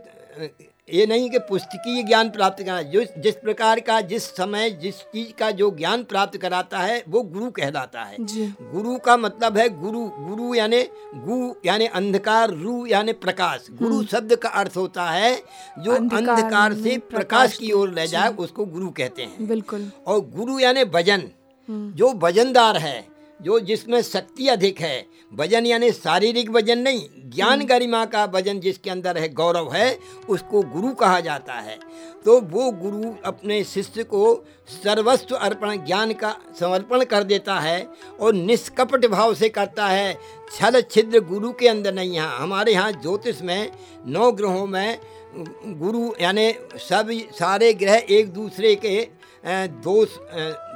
ये 0.89 1.05
नहीं 1.05 1.29
कि 1.29 1.39
पुस्तकीय 1.39 2.03
ज्ञान 2.03 2.29
प्राप्त 2.29 2.63
करना 2.63 2.81
जो 2.81 3.03
जिस 3.17 3.35
प्रकार 3.35 3.79
का 3.79 4.01
जिस 4.01 4.23
समय 4.23 4.69
जिस 4.71 4.95
चीज़ 4.95 5.31
का 5.39 5.49
जो 5.51 5.69
ज्ञान 5.71 6.03
प्राप्त 6.03 6.37
कराता 6.37 6.79
है 6.79 7.03
वो 7.09 7.21
गुरु 7.21 7.49
कहलाता 7.51 8.03
है। 8.03 8.15
गुरु 8.19 8.97
का 8.97 9.15
मतलब 9.17 9.57
है 9.57 9.67
गुरु 9.81 10.05
गुरु 10.19 10.53
यानी 10.55 10.83
गु 11.15 11.55
यानी 11.65 11.85
अंधकार 11.85 12.49
रू 12.49 12.85
यानी 12.85 13.13
प्रकाश। 13.13 13.65
गुरु 13.71 14.03
शब्द 14.03 14.35
का 14.35 14.49
अर्थ 14.49 14.77
होता 14.77 15.09
है 15.09 15.35
जो 15.79 15.91
अंधकार 15.91 16.73
से 16.73 16.97
प्रकाश 16.97 17.57
की 17.57 17.71
ओर 17.71 17.93
ले 17.93 18.07
जाए 18.07 18.29
उसको 18.29 18.65
गुरु 18.65 18.89
कहते 18.89 19.21
हैं। 19.21 19.47
बिल्कुल। 19.47 19.91
और 20.07 20.19
गुरु 20.35 20.59
यानी 20.59 20.83
वज़न 20.83 21.29
हम्म। 21.69 21.91
जो 21.93 22.13
वजनदार 22.13 22.77
है 22.77 23.14
जो 23.39 23.59
जिसमें 23.59 24.01
शक्ति 24.01 24.47
अधिक 24.47 24.79
है, 24.81 25.05
वज़न 25.33 25.65
यानी 25.65 25.91
शारीरिक 25.91 26.49
वज़न 26.49 26.79
नहीं 26.79 27.07
ज्ञान 27.29 27.65
गरिमा 27.65 28.03
का 28.05 28.23
वज़न 28.25 28.59
जिसके 28.59 28.89
अंदर 28.89 29.17
है, 29.17 29.29
गौरव 29.29 29.71
है, 29.73 29.97
उसको 30.29 30.61
गुरु 30.63 30.93
कहा 30.93 31.19
जाता 31.19 31.53
है। 31.53 31.77
तो 32.25 32.39
वो 32.41 32.71
गुरु 32.73 33.13
अपने 33.25 33.63
शिष्य 33.63 34.03
को 34.03 34.45
सर्वस्व 34.83 35.35
अर्पण, 35.35 35.85
ज्ञान 35.85 36.13
का 36.13 36.35
समर्पण 36.59 37.03
कर 37.03 37.23
देता 37.23 37.59
है 37.59 37.87
और 38.19 38.33
निष्कपट 38.33 39.05
भाव 39.05 39.33
से 39.33 39.49
करता 39.49 39.87
है, 39.87 40.17
छल 40.53 40.81
छिद्र 40.81 41.19
गुरु 41.19 41.51
के 41.51 41.67
अंदर 41.67 41.93
नहीं 41.93 42.15
है। 42.15 42.27
हमारे 42.37 42.73
यहाँ 42.73 42.91
ज्योतिष 42.91 43.41
में 43.41 43.71
नौ 44.07 44.31
ग्रहों 44.31 44.65
में 44.67 44.99
गुरु 45.35 46.09
यानी 46.21 46.51
सब 46.79 47.09
सारे 47.33 47.73
ग्रह 47.73 48.03
एक 48.09 48.31
दूसरे 48.33 48.73
के 48.75 48.95
दोस्त 49.45 50.29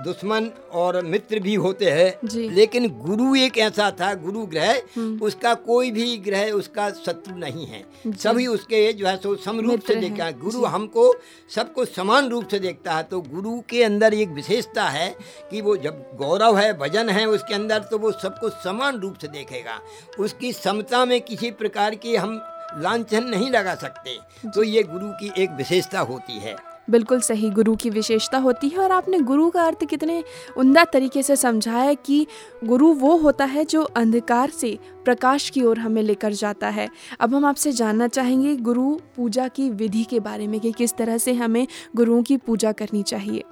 दुश्मन 0.05 0.49
और 0.71 1.01
मित्र 1.03 1.39
भी 1.39 1.53
होते 1.55 1.85
हैं। 1.85 2.27
लेकिन 2.49 2.87
गुरु 2.99 3.35
एक 3.35 3.57
ऐसा 3.57 3.89
था 3.91 4.13
गुरु 4.15 4.45
ग्रह 4.45 4.99
उसका 5.21 5.53
कोई 5.53 5.91
भी 5.91 6.17
ग्रह 6.17 6.51
उसका 6.51 6.89
शत्रु 6.95 7.35
नहीं 7.35 7.65
है। 7.65 7.83
सभी 8.15 8.45
उसके 8.47 8.81
जो 8.93 9.07
है 9.07 9.15
सो 9.17 9.35
समरूप 9.35 9.81
से 9.81 9.95
देखा 9.95 10.25
है। 10.25 10.39
गुरु 10.39 10.65
हमको 10.65 11.13
सबको 11.55 11.85
समान 11.85 12.29
रूप 12.29 12.47
से 12.47 12.59
देखता 12.59 12.93
है। 12.93 13.03
तो 13.03 13.21
गुरु 13.21 13.59
के 13.69 13.83
अंदर 13.83 14.13
एक 14.13 14.29
विशेषता 14.29 14.83
है 14.89 15.09
कि 15.51 15.61
वो 15.61 15.75
जब 15.77 16.05
गौरव 16.17 16.57
है 16.57 16.71
भजन 16.79 17.09
है 17.09 17.25
उसके 17.27 17.53
अंदर 17.53 17.79
तो 17.81 17.97
वो 17.97 18.11
सबको 18.13 18.49
समान 18.49 18.99
रूप 18.99 19.17
से 19.17 19.27
देखेगा। 19.29 19.79
उसकी 20.19 20.53
समता 20.53 21.05
में 21.05 21.19
किसी 21.21 21.51
प्रकार 21.51 21.95
की 21.95 22.15
हम 22.15 22.41
लांछन 22.77 23.23
नहीं 23.25 23.49
लगा 23.51 23.75
सकते। 23.75 24.17
तो 24.49 24.63
ये 24.63 24.83
गुरु 24.83 25.11
की 25.13 25.31
एक 25.43 25.51
विशेषता 25.51 25.99
होती 26.01 26.39
है। 26.39 26.55
बिल्कुल 26.89 27.19
सही 27.19 27.49
गुरु 27.49 27.75
की 27.75 27.89
विशेषता 27.89 28.37
होती 28.37 28.69
है 28.69 28.79
और 28.79 28.91
आपने 28.91 29.19
गुरु 29.19 29.49
का 29.49 29.63
अर्थ 29.63 29.85
कितने 29.85 30.23
उमदा 30.57 30.83
तरीके 30.83 31.23
से 31.23 31.35
समझाया 31.35 31.93
कि 31.93 32.25
गुरु 32.63 32.93
वो 32.93 33.15
होता 33.17 33.45
है 33.45 33.65
जो 33.65 33.81
अंधकार 33.81 34.49
से 34.49 34.77
प्रकाश 35.05 35.49
की 35.49 35.63
ओर 35.63 35.79
हमें 35.79 36.01
लेकर 36.03 36.33
जाता 36.33 36.69
है। 36.69 36.89
अब 37.19 37.35
हम 37.35 37.45
आपसे 37.45 37.71
जानना 37.71 38.07
चाहेंगे 38.07 38.55
गुरु 38.55 38.95
पूजा 39.15 39.47
की 39.47 39.69
विधि 39.69 40.03
के 40.03 40.19
बारे 40.19 40.47
में 40.47 40.59
कि 40.59 40.71
किस 40.71 40.93
तरह 40.93 41.17
से 41.17 41.33
हमें 41.33 41.65
गुरुओं 41.95 42.23
की 42.23 42.37
पूजा 42.37 42.71
करनी 42.71 43.03
चाहिए। 43.03 43.43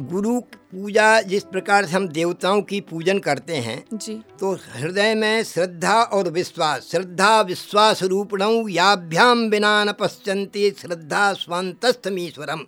गुरु 0.00 0.40
पूजा 0.40 1.20
जिस 1.20 1.44
प्रकार 1.44 1.86
से 1.86 1.92
हम 1.92 2.06
देवताओं 2.08 2.60
की 2.62 2.80
पूजन 2.80 3.18
करते 3.18 3.56
हैं 3.56 3.82
जी। 3.94 4.14
तो 4.40 4.52
हृदय 4.74 5.14
में 5.14 5.42
श्रद्धा 5.44 6.00
और 6.02 6.28
विश्वास 6.28 6.88
श्रद्धा 6.90 7.40
विश्वास 7.40 8.02
रूपणौ 8.02 8.68
याभ्याम 8.68 9.48
बिना 9.50 9.84
न 9.84 9.92
पश्यन्ति 9.92 10.70
श्रद्धा 10.78 11.32
स्वांतस्थमीश्वरम 11.32 12.64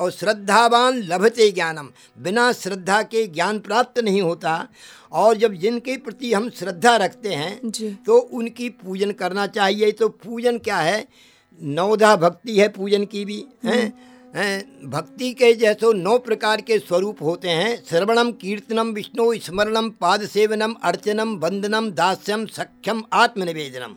और 0.00 0.10
श्रद्धावान 0.10 1.02
लभते 1.02 1.50
ज्ञानम। 1.52 1.88
बिना 2.22 2.52
श्रद्धा 2.52 3.02
के 3.02 3.26
ज्ञान 3.26 3.58
प्राप्त 3.58 3.98
नहीं 3.98 4.22
होता। 4.22 4.68
और 5.12 5.36
जब 5.36 5.54
जिनके 5.54 5.96
प्रति 5.96 6.32
हम 6.32 6.50
श्रद्धा 6.50 6.96
रखते 6.96 7.28
हैं 7.28 7.60
जी। 7.64 7.98
तो 8.06 8.18
उनकी 8.18 8.68
पूजन 8.68 9.10
करना 9.10 9.46
चाहिए। 9.46 9.92
तो 9.92 10.08
पूजन 10.08 10.58
क्या 10.58 10.76
है? 10.76 11.08
नवधा 11.62 12.16
भक्ति 12.16 12.60
है 12.60 12.68
पूजन 12.68 13.04
की 13.04 13.24
भी 13.24 13.44
हैं, 13.64 14.09
भक्ति 14.34 15.32
के 15.34 15.52
जैसो 15.52 15.92
नौ 15.92 16.16
प्रकार 16.18 16.60
के 16.60 16.78
स्वरूप 16.78 17.22
होते 17.22 17.48
हैं। 17.48 17.82
श्रवणम 17.84 18.30
कीर्तनम 18.32 18.90
विष्णु 18.90 19.32
स्मरणम 19.36 19.88
पाद 19.90 20.24
सेवनम 20.24 20.74
अर्चनम 20.82 21.34
वंदनम 21.36 21.90
दास्यम 21.90 22.44
सख्यम 22.48 23.02
आत्मनिवेदनम। 23.12 23.96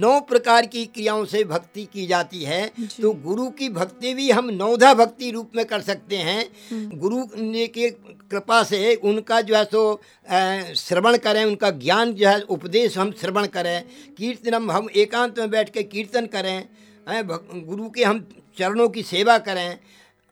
नौ 0.00 0.20
प्रकार 0.20 0.66
की 0.66 0.84
क्रियाओं 0.86 1.24
से 1.24 1.42
भक्ति 1.44 1.84
की 1.84 2.06
जाती 2.06 2.42
है। 2.42 2.66
तो 3.00 3.12
गुरु 3.24 3.48
की 3.50 3.68
भक्ति 3.70 4.14
भी 4.14 4.30
हम 4.30 4.50
नौधा 4.50 4.92
भक्ति 4.94 5.30
रूप 5.30 5.56
में 5.56 5.64
कर 5.64 5.80
सकते 5.80 6.16
हैं। 6.18 6.98
गुरु 6.98 7.24
ने 7.36 7.66
के 7.66 7.90
कृपा 7.90 8.62
से 8.62 8.94
उनका 8.94 9.40
जो 9.40 9.56
है 9.56 9.64
सो 9.64 10.00
श्रवण 10.76 11.16
करें 11.16 11.44
उनका 11.44 11.70
ज्ञान 11.72 12.12
जो 12.12 12.28
है 12.28 12.40
उपदेश 12.40 12.98
हम 12.98 13.12
श्रवण 13.20 13.46
करें। 13.48 13.82
कीर्तनम 14.18 14.70
हम 14.70 14.88
एकांत 14.96 15.38
में 15.38 15.50
बैठ 15.50 15.70
के 15.70 15.82
कीर्तन 15.82 16.26
करें। 16.26 16.64
गुरु 17.66 17.90
के 17.90 18.04
हम 18.04 18.26
चरणों 18.58 18.88
की 18.88 19.02
सेवा 19.04 19.38
करें 19.40 19.78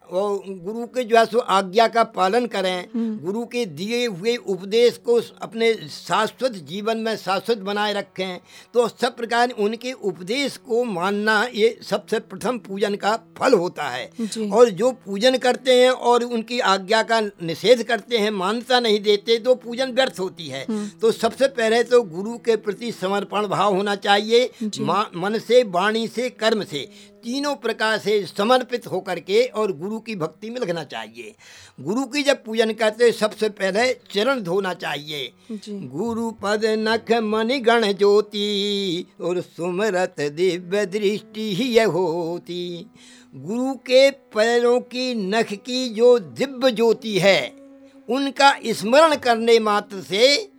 और 0.08 0.42
गुरु 0.48 0.86
के 0.86 1.02
जो 1.04 1.16
है 1.16 1.24
सो 1.26 1.38
आज्ञा 1.50 1.86
का 1.88 2.02
पालन 2.06 2.46
करें 2.46 2.88
गुरु 3.24 3.44
के 3.44 3.64
दिए 3.66 4.04
हुए 4.06 4.34
उपदेश 4.36 4.96
को 4.98 5.20
अपने 5.42 5.72
शाश्वत 5.90 6.52
जीवन 6.68 6.98
में 6.98 7.14
शाश्वत 7.16 7.58
बनाए 7.58 7.92
रखें 7.92 8.38
तो 8.74 8.86
सब 8.88 9.16
प्रकार 9.16 9.50
उनके 9.58 9.92
उपदेश 9.92 10.56
को 10.58 10.82
मानना 10.84 11.36
ये 11.54 11.76
सबसे 11.82 12.18
प्रथम 12.20 12.58
पूजन 12.58 12.94
का 12.94 13.16
फल 13.38 13.54
होता 13.54 13.88
है। 13.88 14.04
और 14.50 14.70
जो 14.70 14.90
पूजन 15.06 15.36
करते 15.36 15.74
हैं 15.74 15.90
और 15.90 16.24
उनकी 16.24 16.58
आज्ञा 16.72 17.02
का 17.02 17.20
निषेध 17.20 17.82
करते 17.82 18.18
हैं 18.18 18.30
मान्यता 18.32 18.80
नहीं 18.80 19.00
देते 19.02 19.38
तो 19.38 19.54
पूजन 19.54 19.92
व्यर्थ 19.92 20.20
होती 20.20 20.48
है। 20.48 20.66
तो 20.98 21.12
सबसे 21.12 21.48
पहले 21.50 21.82
तो 21.84 22.02
गुरु 22.02 22.36
के 22.40 22.56
प्रति 22.58 22.92
समर्पण 22.92 23.46
भाव 23.46 23.74
होना 23.74 23.94
चाहिए 23.98 24.44
मन 24.64 25.38
से 25.38 25.62
वाणी 25.70 26.06
से 26.08 26.28
कर्म 26.30 26.64
से। 26.64 26.88
तीनों 27.24 27.54
प्रकार 27.56 27.98
से 27.98 28.24
समर्पित 28.26 28.86
होकर 28.86 29.20
के 29.20 29.44
और 29.44 29.72
गुरु 29.72 29.98
की 29.98 30.16
भक्ति 30.16 30.50
में 30.50 30.60
लगना 30.60 30.84
चाहिए। 30.84 31.34
गुरु 31.80 32.04
की 32.04 32.22
जब 32.22 32.42
पूजन 32.44 32.72
करते 32.72 33.10
सबसे 33.12 33.48
पहले 33.48 33.92
चरण 34.10 34.40
धोना 34.40 34.74
चाहिए। 34.74 35.32
गुरु 35.68 36.30
पद 36.42 36.64
नख 36.78 37.12
मणि 37.22 37.58
गण 37.60 37.92
ज्योति 37.92 39.06
और 39.20 39.40
सुमरत 39.40 40.20
दिव्य 40.20 40.86
दृष्टि 40.86 41.54
ही 41.54 41.68
यह 41.68 41.86
होती। 41.86 42.86
गुरु 43.34 43.72
के 43.86 44.10
पैरों 44.10 44.78
की 44.80 45.14
नख 45.14 45.52
की 45.66 45.88
जो 45.88 46.18
दिव्य 46.18 46.70
ज्योति 46.70 47.18
है 47.18 47.40
उनका 48.08 48.54
स्मरण 48.66 49.14
करने 49.16 49.58
मात्र 49.58 50.00
से 50.00 50.51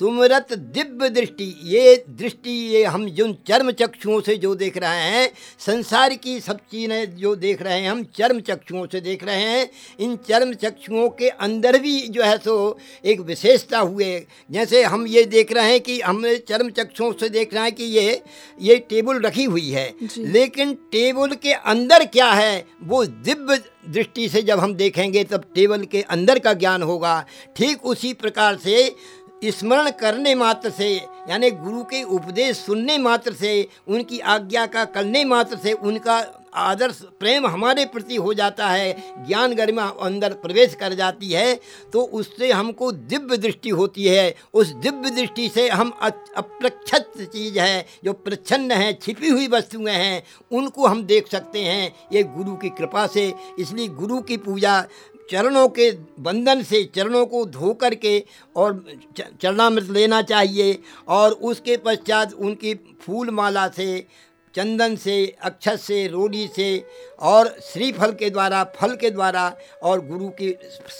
सुमरत 0.00 0.52
दिव्य 0.74 1.08
दृष्टि 1.08 1.44
ये 1.64 2.04
दृष्टि 2.10 2.50
ये 2.50 2.84
हम 2.84 3.04
जिन 3.10 3.32
चर्म 3.46 3.70
चक्षुओं 3.70 4.20
से 4.20 4.36
जो 4.36 4.54
देख 4.54 4.76
रहे 4.78 5.00
हैं 5.02 5.28
संसार 5.58 6.14
की 6.14 6.38
सब 6.40 6.58
चीज़ें 6.72 7.16
जो 7.16 7.34
देख 7.36 7.62
रहे 7.62 7.80
हैं 7.80 7.90
हम 7.90 8.02
चर्म 8.16 8.40
चक्षुओं 8.40 8.86
से 8.92 9.00
देख 9.00 9.24
रहे 9.24 9.42
हैं। 9.42 9.68
इन 10.00 10.16
चर्म 10.28 10.54
चक्षुओं 10.54 11.08
के 11.08 11.28
अंदर 11.28 11.78
भी 11.78 12.00
जो 12.08 12.22
है 12.22 12.38
सो 12.38 12.78
एक 13.04 13.20
विशेषता 13.20 13.78
हुए। 13.78 14.26
जैसे 14.50 14.82
हम 14.82 15.06
ये 15.06 15.24
देख 15.26 15.52
रहे 15.52 15.70
हैं 15.70 15.80
कि 15.80 16.00
हम 16.00 16.24
चर्म 16.48 16.70
चक्षुओं 16.70 17.12
से 17.12 17.28
देख 17.28 17.54
रहे 17.54 17.62
हैं 17.62 17.72
कि 17.72 17.84
ये 17.84 18.22
ये 18.60 18.76
टेबल 18.90 19.20
रखी 19.20 19.44
हुई 19.44 19.68
है। 19.70 19.92
लेकिन 20.18 20.74
टेबल 20.92 21.34
के 21.34 21.52
अंदर 21.52 22.04
क्या 22.06 22.30
है? 22.30 22.64
वो 22.82 23.04
दिव्य 23.04 23.62
दृष्टि 23.88 24.28
से 24.28 24.40
जब 24.42 24.58
हम 24.60 24.74
देखेंगे 24.74 25.22
तब 25.24 25.44
टेबल 25.54 25.84
के 25.84 26.00
अंदर 26.02 26.38
का 26.38 26.52
ज्ञान 26.54 26.82
होगा। 26.82 27.24
ठीक 27.56 27.84
उसी 27.84 28.12
प्रकार 28.14 28.56
से 28.56 28.94
स्मरण 29.42 29.90
करने 29.90 30.34
मात्र 30.34 30.70
से, 30.70 30.94
यानी 31.28 31.50
गुरु 31.50 31.82
के 31.84 32.02
उपदेश 32.04 32.56
सुनने 32.56 32.98
मात्र 32.98 33.32
से, 33.32 33.66
उनकी 33.88 34.18
आज्ञा 34.18 34.66
का 34.66 34.84
करने 34.86 35.24
मात्र 35.24 35.56
से 35.56 35.72
उनका 35.72 36.24
आदर्श 36.54 37.00
प्रेम 37.20 37.46
हमारे 37.46 37.84
प्रति 37.84 38.16
हो 38.16 38.32
जाता 38.34 38.68
है, 38.68 38.92
ज्ञान 39.26 39.52
गरिमा 39.54 39.82
अंदर 40.00 40.32
प्रवेश 40.34 40.74
कर 40.74 40.94
जाती 40.94 41.30
है 41.30 41.54
तो 41.92 42.02
उससे 42.02 42.50
हमको 42.52 42.90
दिव्य 42.92 43.36
दृष्टि 43.36 43.68
होती 43.70 44.06
है। 44.06 44.34
उस 44.54 44.72
दिव्य 44.76 45.10
दृष्टि 45.10 45.48
से 45.48 45.68
हम 45.68 45.90
अप्रक्षत 46.00 47.12
चीज़ 47.18 47.58
है, 47.58 47.86
जो 48.04 48.12
प्रच्छन्न 48.14 48.72
है, 48.72 48.92
छिपी 48.94 49.28
हुई 49.28 49.46
वस्तुएँ 49.48 49.92
हैं, 49.92 50.22
उनको 50.52 50.86
हम 50.86 51.02
देख 51.02 51.28
सकते 51.28 51.60
हैं, 51.60 51.92
ये 52.12 52.22
गुरु 52.24 52.54
की 52.54 52.68
कृपा 52.70 53.06
से। 53.06 53.32
इसलिए 53.58 53.88
गुरु 53.90 54.20
की 54.20 54.36
पूजा 54.38 54.80
चरणों 55.30 55.68
के 55.68 55.90
बंधन 56.20 56.62
से 56.62 56.82
चरणों 56.94 57.24
को 57.26 57.44
धो 57.46 57.72
कर 57.74 57.94
के 57.94 58.24
और 58.56 58.84
चरणामृत 59.42 59.90
लेना 59.90 60.22
चाहिए 60.22 60.78
और 61.08 61.32
उसके 61.32 61.76
पश्चात 61.76 62.32
उनकी 62.32 62.74
फूल 63.02 63.30
माला 63.30 63.68
से, 63.68 64.06
चंदन 64.54 64.96
से, 64.96 65.36
अक्षत 65.42 65.76
से 65.76 66.06
रोड़ी 66.06 66.46
से 66.56 66.84
और 67.20 67.54
श्रीफल 67.62 68.12
के 68.12 68.30
द्वारा, 68.30 68.64
फल 68.76 68.96
के 68.96 69.10
द्वारा 69.10 69.56
और 69.82 70.06
गुरु 70.06 70.28
की 70.28 70.50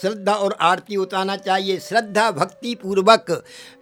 श्रद्धा 0.01 0.35
और 0.35 0.57
आरती 0.61 0.97
उतारना 0.97 1.37
चाहिए। 1.37 1.79
श्रद्धा 1.79 2.31
भक्ति 2.31 2.75
पूर्वक 2.75 3.31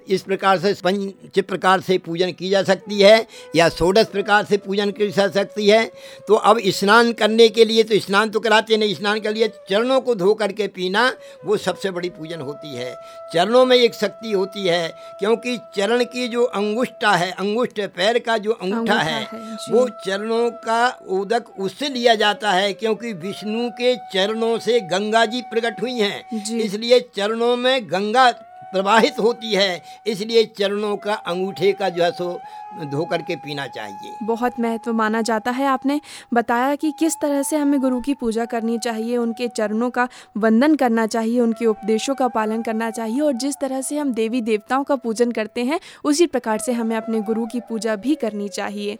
इस 0.08 0.22
प्रकार 0.22 0.58
से 0.58 0.72
पंच 0.84 1.38
प्रकार 1.40 1.80
से 1.80 1.98
पूजन 1.98 2.32
की 2.32 2.50
जा 2.50 2.62
सकती 2.62 3.00
है 3.00 3.26
या 3.56 3.68
षोडश 3.68 4.06
प्रकार 4.06 4.44
से 4.44 4.56
पूजन 4.58 4.90
की 4.90 5.10
जा 5.10 5.26
सकती 5.28 5.66
है 5.68 5.84
तो 6.28 6.34
अब 6.34 6.60
स्नान 6.70 7.12
करने 7.12 7.48
के 7.48 7.64
लिए 7.64 7.82
तो 7.82 7.98
स्नान 8.00 8.30
तो 8.30 8.40
कराते 8.40 8.76
नहीं 8.76 8.94
स्नान 8.94 9.20
के 9.20 9.32
लिए 9.32 9.48
चरणों 9.70 10.00
को 10.00 10.14
धो 10.14 10.34
करके 10.34 10.66
पीना 10.68 11.06
वो 11.44 11.56
सबसे 11.56 11.90
बड़ी 11.90 12.08
पूजन 12.10 12.40
होती 12.40 12.74
है। 12.74 12.94
चरणों 13.32 13.64
में 13.66 13.76
एक 13.76 13.94
शक्ति 13.94 14.32
होती 14.32 14.66
है 14.66 14.88
क्योंकि 15.18 15.56
चरण 15.76 16.04
की 16.04 16.26
जो 16.28 16.44
अंगुष्ठा 16.44 17.14
है 17.16 17.30
अंगुष्ठ 17.30 17.80
पैर 17.96 18.18
का 18.18 18.36
जो 18.38 18.52
अंगूठा 18.52 18.98
है, 18.98 19.20
है 19.22 19.56
वो 19.70 19.88
चरणों 20.06 20.50
का 20.64 20.88
उदक 21.10 21.44
उससे 21.60 21.88
लिया 21.88 22.14
जाता 22.14 22.52
है 22.52 22.72
क्योंकि 22.72 23.12
विष्णु 23.18 23.68
के 23.72 23.94
चरणों 24.12 24.58
से 24.58 24.80
गंगा 24.90 25.24
जी 25.26 25.42
प्रकट 25.50 25.80
हुई 25.82 25.94
हैं। 25.94 26.58
इसलिए 26.58 27.00
चरणों 27.16 27.56
में 27.56 27.90
गंगा 27.90 28.30
प्रवाहित 28.72 29.18
होती 29.18 29.52
है 29.52 29.80
इसलिए 30.06 30.44
चरणों 30.58 30.96
का 30.96 31.14
अंगूठे 31.26 31.72
का 31.72 31.88
जो 31.88 32.04
है 32.04 32.10
सो 32.12 32.38
धो 32.84 33.04
करके 33.04 33.36
पीना 33.36 33.66
चाहिए। 33.66 34.14
बहुत 34.22 34.60
महत्व 34.60 34.92
माना 34.92 35.20
जाता 35.22 35.50
है 35.50 35.66
आपने। 35.66 36.00
बताया 36.34 36.74
कि 36.74 36.90
किस 36.98 37.14
तरह 37.20 37.42
से 37.42 37.56
हमें 37.56 37.80
गुरु 37.80 38.00
की 38.00 38.14
पूजा 38.14 38.44
करनी 38.44 38.78
चाहिए, 38.78 39.16
उनके 39.16 39.48
चरणों 39.48 39.90
का 39.90 40.08
वंदन 40.36 40.74
करना 40.76 41.06
चाहिए, 41.06 41.40
उनके 41.40 41.66
उपदेशों 41.66 42.14
का 42.14 42.28
पालन 42.28 42.62
करना 42.62 42.90
चाहिए 42.90 43.20
और 43.20 43.32
जिस 43.32 43.54
तरह 43.60 43.80
से 43.80 43.98
हम 43.98 44.12
देवी 44.12 44.40
देवताओं 44.40 44.84
का 44.84 44.96
पूजन 44.96 45.30
करते 45.30 45.64
हैं, 45.64 45.80
उसी 46.04 46.26
प्रकार 46.26 46.58
से 46.58 46.72
हमें 46.72 46.96
अपने 46.96 47.20
गुरु 47.20 47.46
की 47.46 47.60
पूजा 47.60 47.96
भी 47.96 48.14
करनी 48.14 48.48
चाहिए। 48.48 48.98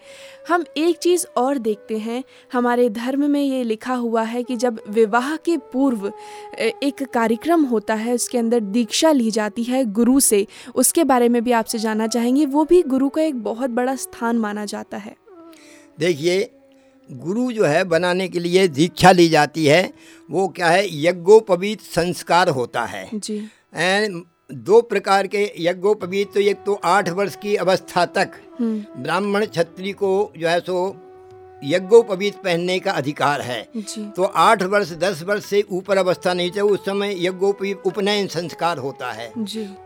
हम 0.48 0.64
एक 0.76 0.98
चीज़ 0.98 1.26
और 1.36 1.58
देखते 1.58 1.98
हैं। 1.98 2.22
हमारे 2.52 2.88
धर्म 2.90 3.30
में 3.30 3.42
ये 3.42 3.62
लिखा 3.64 3.94
हुआ 3.94 4.22
है 4.22 4.42
कि 4.42 4.56
जब 4.56 4.80
विवाह 4.88 5.36
के 5.36 5.56
पूर्व 5.72 6.12
एक 6.58 7.02
कार्यक्रम 7.14 7.64
होता 7.64 7.94
है, 7.94 8.14
उसके 8.14 8.38
अंदर 8.38 8.60
दीक्षा 8.60 9.12
ली 9.12 9.30
जाती 9.30 9.64
है 9.64 9.84
गुरु 9.84 10.20
से, 10.20 10.46
उसके 10.74 11.04
बारे 11.04 11.28
में 11.28 11.42
भी 11.44 11.52
आपसे 11.52 11.78
जानना 11.78 12.06
चाहेंगे, 12.06 12.46
वो 12.46 12.64
भी 12.64 12.82
गुरु 12.82 13.08
का 13.08 13.22
एक 13.22 13.42
बहुत 13.42 13.57
बड़ा 13.66 13.94
स्थान 13.96 14.38
माना 14.38 14.64
जाता 14.64 14.96
है। 14.96 15.16
देखिए 15.98 16.50
गुरु 17.10 17.52
जो 17.52 17.64
है 17.64 17.84
बनाने 17.84 18.28
के 18.28 18.40
लिए 18.40 18.68
दीक्षा 18.68 19.12
ली 19.12 19.28
जाती 19.28 19.66
है 19.66 19.92
वो 20.30 20.48
क्या 20.48 20.68
है 20.68 20.86
यज्ञोपवीत 21.06 21.80
संस्कार 21.80 22.48
होता 22.48 22.84
है। 22.84 23.08
जी। 23.14 23.50
एंड 23.74 24.22
दो 24.52 24.80
प्रकार 24.80 25.26
के 25.26 25.52
यज्ञोपवीत 25.58 26.32
तो 26.34 26.40
एक 26.40 26.56
तो 26.56 26.74
आठ 26.84 27.08
वर्ष 27.08 27.36
की 27.36 27.56
अवस्था 27.56 28.04
तक 28.06 28.32
हम्म। 28.60 29.02
ब्राह्मण 29.02 29.44
क्षत्रिय 29.46 29.92
को 29.92 30.32
जो 30.38 30.48
है 30.48 30.60
सो 30.60 30.88
यज्ञोपवीत 31.64 32.34
पहनने 32.34 32.78
का 32.78 32.92
अधिकार 32.92 33.40
है। 33.40 33.60
तो 34.16 34.22
आठ 34.22 34.62
वर्ष 34.62 34.92
दस 34.92 35.22
वर्ष 35.22 35.44
से 35.44 35.62
ऊपर 35.70 35.98
अवस्था 35.98 36.34
नहीं 36.34 36.50
चाहिए 36.50 36.70
उस 36.70 36.80
समय 36.80 37.14
यज्ञोपवीत 37.26 37.82
उपनयन 37.86 38.26
संस्कार 38.26 38.78
होता 38.78 39.10
है। 39.12 39.32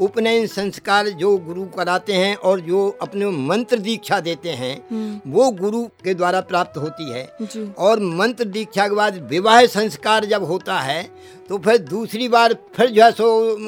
उपनयन 0.00 0.46
संस्कार 0.46 1.08
जो 1.08 1.36
गुरु 1.38 1.64
कराते 1.76 2.12
हैं 2.12 2.34
और 2.36 2.60
जो 2.60 2.88
अपने 3.02 3.26
मंत्र 3.26 3.78
दीक्षा 3.78 4.20
देते 4.20 4.50
हैं 4.50 4.74
हम्म। 4.90 5.32
वो 5.32 5.50
गुरु 5.50 5.82
के 6.04 6.14
द्वारा 6.14 6.40
प्राप्त 6.42 6.78
होती 6.78 7.10
है। 7.12 7.24
जी। 7.42 7.70
और 7.78 8.00
मंत्र 8.00 8.44
दीक्षा 8.44 8.88
के 8.88 8.94
बाद 8.94 9.16
विवाह 9.30 9.64
संस्कार 9.68 10.24
जब 10.24 10.44
होता 10.44 10.78
है 10.80 11.02
तो 11.48 11.58
फिर 11.58 11.78
दूसरी 11.78 12.28
बार 12.28 12.52
फिर 12.76 12.90
जो 12.90 13.04
है 13.04 13.10
सो 13.12 13.26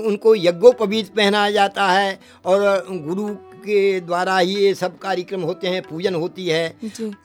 उनको 0.08 0.34
यज्ञोपवीत 0.34 1.08
पहनाया 1.08 1.50
जाता 1.50 1.88
है 1.88 2.18
और 2.46 2.86
गुरु 2.90 3.28
के 3.64 4.00
द्वारा 4.00 4.38
ही 4.38 4.54
ये 4.56 4.74
सब 4.74 4.98
कार्यक्रम 4.98 5.42
होते 5.42 5.68
हैं 5.68 5.82
पूजन 5.82 6.14
होती 6.14 6.46
है। 6.46 6.66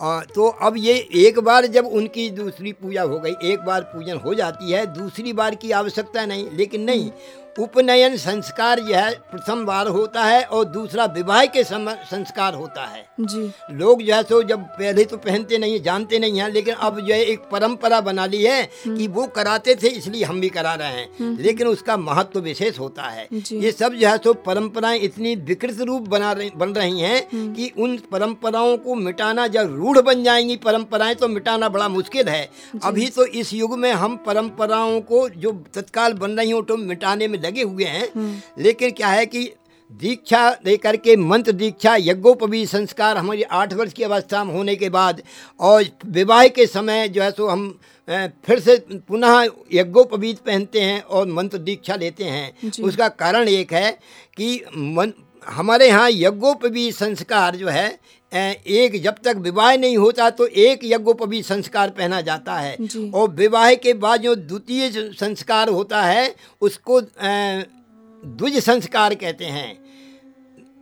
आ, 0.01 0.19
तो 0.35 0.47
अब 0.67 0.77
ये 0.77 0.93
एक 1.25 1.39
बार 1.39 1.65
जब 1.67 1.85
उनकी 1.99 2.29
दूसरी 2.39 2.71
पूजा 2.81 3.03
हो 3.03 3.19
गई 3.19 3.51
एक 3.51 3.65
बार 3.65 3.81
पूजन 3.93 4.17
हो 4.25 4.33
जाती 4.33 4.71
है 4.71 4.85
दूसरी 4.93 5.33
बार 5.33 5.55
की 5.63 5.71
आवश्यकता 5.81 6.25
नहीं 6.25 6.47
लेकिन 6.57 6.81
नहीं 6.83 7.09
उपनयन 7.59 8.15
संस्कार 8.17 8.79
यह 8.79 9.09
प्रथम 9.31 9.65
बार 9.65 9.87
होता 9.87 10.23
है 10.23 10.43
और 10.43 10.65
दूसरा 10.65 11.05
विवाह 11.05 11.45
के 11.45 11.63
संस्कार 11.63 12.53
होता 12.53 12.85
है। 12.85 13.05
जी। 13.21 13.41
लोग 13.71 14.01
जो 14.01 14.13
है 14.15 14.21
सो 14.23 14.41
जब 14.43 14.61
पहले 14.77 15.03
तो 15.05 15.17
पहनते 15.17 15.57
नहीं 15.57 15.81
जानते 15.83 16.19
नहीं 16.19 16.39
हैं 16.39 16.49
लेकिन 16.49 16.75
अब 16.75 16.99
जो 16.99 17.13
है 17.13 17.23
एक 17.23 17.39
परंपरा 17.51 17.99
बना 18.01 18.25
ली 18.25 18.43
है 18.43 18.61
हम्म। 18.61 18.97
कि 18.97 19.07
वो 19.07 19.25
कराते 19.35 19.75
थे 19.75 19.87
इसलिए 19.89 20.23
हम 20.23 20.39
भी 20.41 20.49
करा 20.49 20.73
रहे 20.73 20.87
हैं। 20.89 21.07
हम्म। 21.19 21.37
लेकिन 21.39 21.67
उसका 21.67 21.97
महत्व 21.97 22.31
तो 22.33 22.41
विशेष 22.41 22.79
होता 22.79 23.03
है। 23.03 23.27
ये 23.33 23.71
सब 23.71 23.93
जो 23.93 24.07
है 24.07 24.17
सो 24.17 24.33
परंपराएँ 24.45 24.99
इतनी 24.99 25.35
विकृत 25.49 25.81
रूप 25.81 26.07
बना 26.09 26.31
रही 26.31 26.51
बन 26.55 26.69
रही 26.69 26.99
हैं 27.01 27.19
हम्म। 27.33 27.53
कि 27.53 27.71
उन 27.77 27.97
परंपराओं 28.11 28.77
को 28.77 28.95
मिटाना 28.95 29.47
जब 29.47 29.75
रूढ़ 29.75 29.99
बन 30.01 30.23
जाएँगी 30.23 30.55
परंपराएँ 30.65 31.15
तो 31.15 31.27
मिटाना 31.27 31.69
बड़ा 31.69 31.87
मुश्किल 31.89 32.29
है। 32.29 32.49
अभी 32.83 33.09
तो 33.09 33.25
इस 33.25 33.53
युग 33.53 33.77
में 33.79 33.91
हम 33.93 34.15
परंपराओं 34.25 34.99
को 35.01 35.27
जो 35.29 35.51
तत्काल 35.73 36.13
बन 36.13 36.31
रही 36.31 36.51
हो 36.51 36.61
तो 36.61 36.77
मिटाने 36.77 37.27
में 37.27 37.39
लगे 37.49 37.61
हुए 37.61 37.83
हैं। 37.83 38.07
हम्म। 38.15 38.63
लेकिन 38.63 38.91
क्या 38.91 39.07
है 39.07 39.25
कि 39.25 39.49
दीक्षा 39.91 40.49
लेकर 40.65 40.95
के 40.97 41.15
मंत्र 41.17 41.51
दीक्षा 41.51 41.95
यज्ञोपवी 41.99 42.65
संस्कार 42.65 43.17
हमारी 43.17 43.43
आठ 43.59 43.73
वर्ष 43.73 43.93
की 43.93 44.03
अवस्था 44.03 44.43
में 44.43 44.53
होने 44.53 44.75
के 44.75 44.89
बाद 44.89 45.21
और 45.59 45.85
विवाह 46.05 46.47
के 46.47 46.65
समय 46.67 47.07
जो 47.09 47.21
है 47.23 47.31
सो 47.31 47.47
हम 47.47 47.63
फिर 48.45 48.59
से 48.59 48.75
पुनः 49.07 49.41
यज्ञोपवीत 49.73 50.37
पहनते 50.39 50.81
हैं 50.81 51.01
और 51.01 51.27
मंत्र 51.27 51.57
दीक्षा 51.57 51.95
लेते 51.95 52.23
हैं। 52.23 52.71
उसका 52.83 53.07
कारण 53.23 53.47
एक 53.47 53.73
है 53.73 53.91
कि 54.37 54.55
मन 54.77 55.13
हमारे 55.49 55.87
यहाँ 55.87 56.09
यज्ञोपवी 56.11 56.91
संस्कार 56.91 57.55
जो 57.55 57.67
है 57.67 57.87
एक 58.31 59.01
जब 59.03 59.15
तक 59.23 59.35
विवाह 59.37 59.75
नहीं 59.77 59.97
होता 59.97 60.29
तो 60.29 60.45
एक 60.45 60.79
यज्ञोपवी 60.83 61.41
संस्कार 61.43 61.89
पहना 61.89 62.19
जाता 62.21 62.55
है। 62.55 62.75
और 63.13 63.29
विवाह 63.31 63.73
के 63.75 63.93
बाद 63.95 64.21
जो 64.21 64.35
द्वितीय 64.35 64.91
संस्कार 65.13 65.69
होता 65.69 66.01
है 66.01 66.35
उसको 66.61 67.01
द्विज 67.01 68.59
संस्कार 68.59 69.15
कहते 69.15 69.45
हैं। 69.45 69.77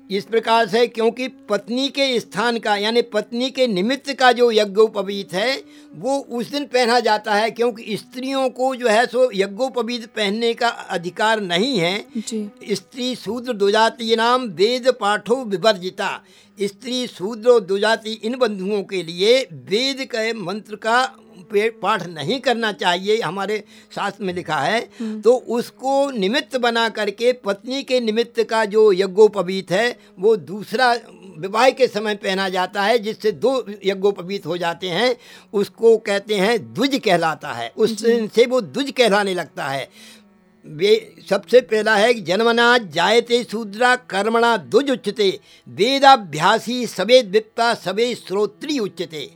इस 0.10 0.26
प्रकार 0.26 0.68
से 0.68 0.86
क्योंकि 0.88 1.28
पत्नी 1.50 1.88
के 1.90 2.20
स्थान 2.20 2.58
का 2.58 2.76
यानी 2.76 3.02
पत्नी 3.02 3.50
के 3.50 3.68
निमित्त 3.68 4.14
का 4.14 4.32
जो 4.32 4.52
यज्ञोपवीत 4.52 5.34
है 5.34 5.64
वो 5.96 6.18
उस 6.32 6.52
दिन 6.52 6.66
पहना 6.66 7.00
जाता 7.00 7.34
है 7.34 7.52
क्योंकि 7.52 7.98
स्त्रियों 7.98 8.50
को 8.50 8.76
जो 8.76 8.88
है 8.88 9.06
सो 9.06 9.30
यज्ञोपवीत 9.34 10.06
पहनने 10.06 10.54
का 10.54 10.68
अधिकार 10.68 11.42
नहीं 11.42 11.78
है। 11.78 11.98
स्त्री 12.72 13.16
शूद्र 13.16 13.54
दुजाती 13.54 14.16
नाम 14.16 14.46
वेद 14.52 14.92
पाठो 14.92 15.44
विवर्जिता। 15.46 16.10
स्त्री 16.62 17.08
शूद्र 17.08 17.60
दुजाति 17.60 18.12
इन 18.12 18.38
बंधुओं 18.38 18.84
के 18.84 19.04
लिए 19.04 19.48
वेद 19.54 20.06
के 20.06 20.34
मंत्र 20.34 20.76
का 20.76 21.16
पाठ 21.54 22.08
नहीं 22.08 22.40
करना 22.40 22.72
चाहिए 22.72 23.22
हमारे 23.22 23.64
शास्त्र 23.96 24.24
में 24.24 24.34
लिखा 24.34 24.58
है। 24.58 24.90
हम्म। 25.00 25.22
तो 25.22 25.36
उसको 25.36 26.12
निमित्त 26.12 26.58
बना 26.58 26.90
करके 26.90 27.34
पत्नी 27.34 27.84
के 27.84 28.00
निमित्त 28.00 28.44
का 28.44 28.66
जो 28.66 28.94
यज्ञोपवीत 28.94 29.72
है 29.72 30.00
वो 30.20 30.36
दूसरा 30.36 30.98
विवाह 31.38 31.70
के 31.70 31.88
समय 31.88 32.16
पहना 32.16 32.50
जाता 32.50 32.84
है 32.84 33.00
जिससे 33.00 33.32
दो 33.32 33.66
यज्ञोपवीत 33.86 34.46
हो 34.46 34.58
जाते 34.58 34.90
हैं। 34.90 35.18
उसको 35.54 35.98
कहते 35.98 36.36
हैं 36.36 36.74
द्विज 36.74 37.02
कहलाता 37.06 37.54
है। 37.54 37.72
उससे 37.78 38.46
वो 38.46 38.62
द्विज 38.62 38.92
कहलाने 38.92 39.34
लगता 39.34 39.66
है। 39.66 39.90
वे 40.70 40.94
सबसे 41.30 41.62
पहला 41.62 41.96
है 41.96 42.14
कि 42.14 42.22
जन्मना 42.22 42.78
जायते 42.94 43.44
शूद्रा 43.44 43.96
कर्मणा 44.10 44.56
दुज 44.58 44.92
उच्चते 44.92 45.30
वेदाभ्यासी 45.68 46.86
सवेद 46.88 47.30
विप्ता 47.32 47.74
सवे 47.74 48.14
श्रोत्री 48.16 48.80
उच्चते 48.80 49.30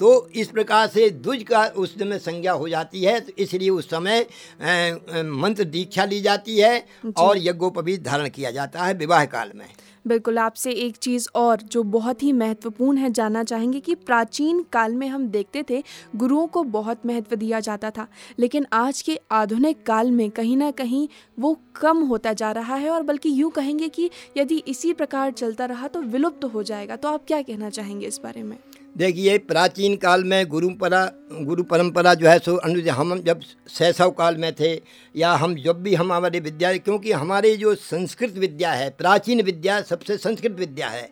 तो 0.00 0.10
इस 0.34 0.48
प्रकार 0.48 0.86
से 0.88 1.08
दुज 1.10 1.42
का 1.42 1.64
उस 1.76 1.94
समय 1.98 2.18
संज्ञा 2.18 2.52
हो 2.52 2.68
जाती 2.68 3.02
है 3.04 3.18
तो 3.20 3.32
इसलिए 3.38 3.68
उस 3.70 3.88
समय 3.90 4.26
मंत्र 4.60 5.64
दीक्षा 5.64 6.04
ली 6.04 6.20
जाती 6.20 6.58
है 6.58 6.78
और 7.18 7.38
यज्ञोपवीत 7.38 8.02
धारण 8.04 8.28
किया 8.28 8.50
जाता 8.50 8.84
है 8.84 8.94
विवाह 8.94 9.24
काल 9.24 9.52
में। 9.54 9.66
बिल्कुल, 10.06 10.38
आपसे 10.38 10.70
एक 10.72 10.96
चीज़ 10.96 11.28
और 11.34 11.62
जो 11.62 11.82
बहुत 11.84 12.22
ही 12.22 12.32
महत्वपूर्ण 12.32 12.98
है, 12.98 13.10
जानना 13.10 13.42
चाहेंगे 13.44 13.80
कि 13.80 13.94
प्राचीन 13.96 14.62
काल 14.72 14.94
में 14.94 15.06
हम 15.08 15.26
देखते 15.28 15.64
थे, 15.70 15.82
गुरुओं 16.16 16.46
को 16.46 16.62
बहुत 16.64 17.06
महत्व 17.06 17.36
दिया 17.36 17.60
जाता 17.60 17.90
था, 17.90 18.06
लेकिन 18.38 18.66
आज 18.72 19.02
के 19.02 19.18
आधुनिक 19.30 19.82
काल 19.86 20.10
में 20.10 20.30
कहीं 20.30 20.56
ना 20.56 20.70
कहीं 20.70 21.06
वो 21.38 21.56
कम 21.80 22.02
होता 22.02 22.32
जा 22.32 22.52
रहा 22.52 22.74
है 22.74 22.90
और 22.90 23.02
बल्कि 23.02 23.40
यूँ 23.40 23.50
कहेंगे 23.50 23.88
कि 23.88 24.10
यदि 24.36 24.62
इसी 24.68 24.92
प्रकार 24.92 25.30
चलता 25.32 25.64
रहा 25.64 25.88
तो 25.88 26.00
विलुप्त 26.02 26.40
तो 26.42 26.48
हो 26.48 26.62
जाएगा। 26.62 26.96
तो 26.96 27.08
आप 27.08 27.24
क्या 27.26 27.42
कहना 27.42 27.70
चाहेंगे 27.70 28.06
इस 28.06 28.20
बारे 28.24 28.42
में? 28.42 28.56
देखिए 28.96 29.38
प्राचीन 29.38 29.96
काल 29.96 30.22
में 30.24 30.46
गुरु 30.48 30.68
परा 30.80 31.04
गुरु 31.42 31.62
परंपरा 31.62 32.12
जो 32.14 32.28
है 32.28 32.38
सो 32.38 32.54
अनुज 32.56 32.88
हम 32.88 33.18
जब 33.20 33.40
शैशव 33.70 34.10
काल 34.10 34.36
में 34.36 34.52
थे 34.54 34.72
या 35.14 35.32
हम 35.32 35.54
जब 35.54 35.82
भी 35.82 35.94
हम 35.94 36.12
हमारे 36.12 36.40
विद्या 36.40 36.72
क्योंकि 36.76 37.12
हमारे 37.12 37.56
जो 37.56 37.74
संस्कृत 37.74 38.38
विद्या 38.38 38.72
है 38.72 38.88
प्राचीन 38.90 39.42
विद्या 39.42 39.80
सबसे 39.82 40.16
संस्कृत 40.16 40.56
विद्या 40.58 40.88
है। 40.88 41.08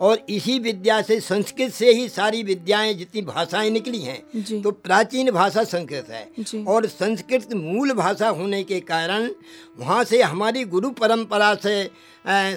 और 0.00 0.24
इसी 0.28 0.58
विद्या 0.58 1.00
से 1.02 1.20
संस्कृत 1.20 1.72
से 1.72 1.92
ही 1.92 2.08
सारी 2.08 2.42
विद्याएँ 2.42 2.94
जितनी 2.94 3.22
भाषाएँ 3.22 3.70
निकली 3.70 4.00
हैं 4.00 4.62
तो 4.62 4.70
प्राचीन 4.70 5.30
भाषा 5.30 5.64
संस्कृत 5.64 6.10
है। 6.10 6.64
और 6.64 6.86
संस्कृत 6.88 7.52
मूल 7.54 7.92
भाषा 7.94 8.28
होने 8.30 8.62
के 8.64 8.80
कारण 8.82 9.30
वहाँ 9.78 10.02
से 10.04 10.22
हमारी 10.22 10.64
गुरु 10.66 10.90
परंपरा 10.90 11.54
से 11.54 11.82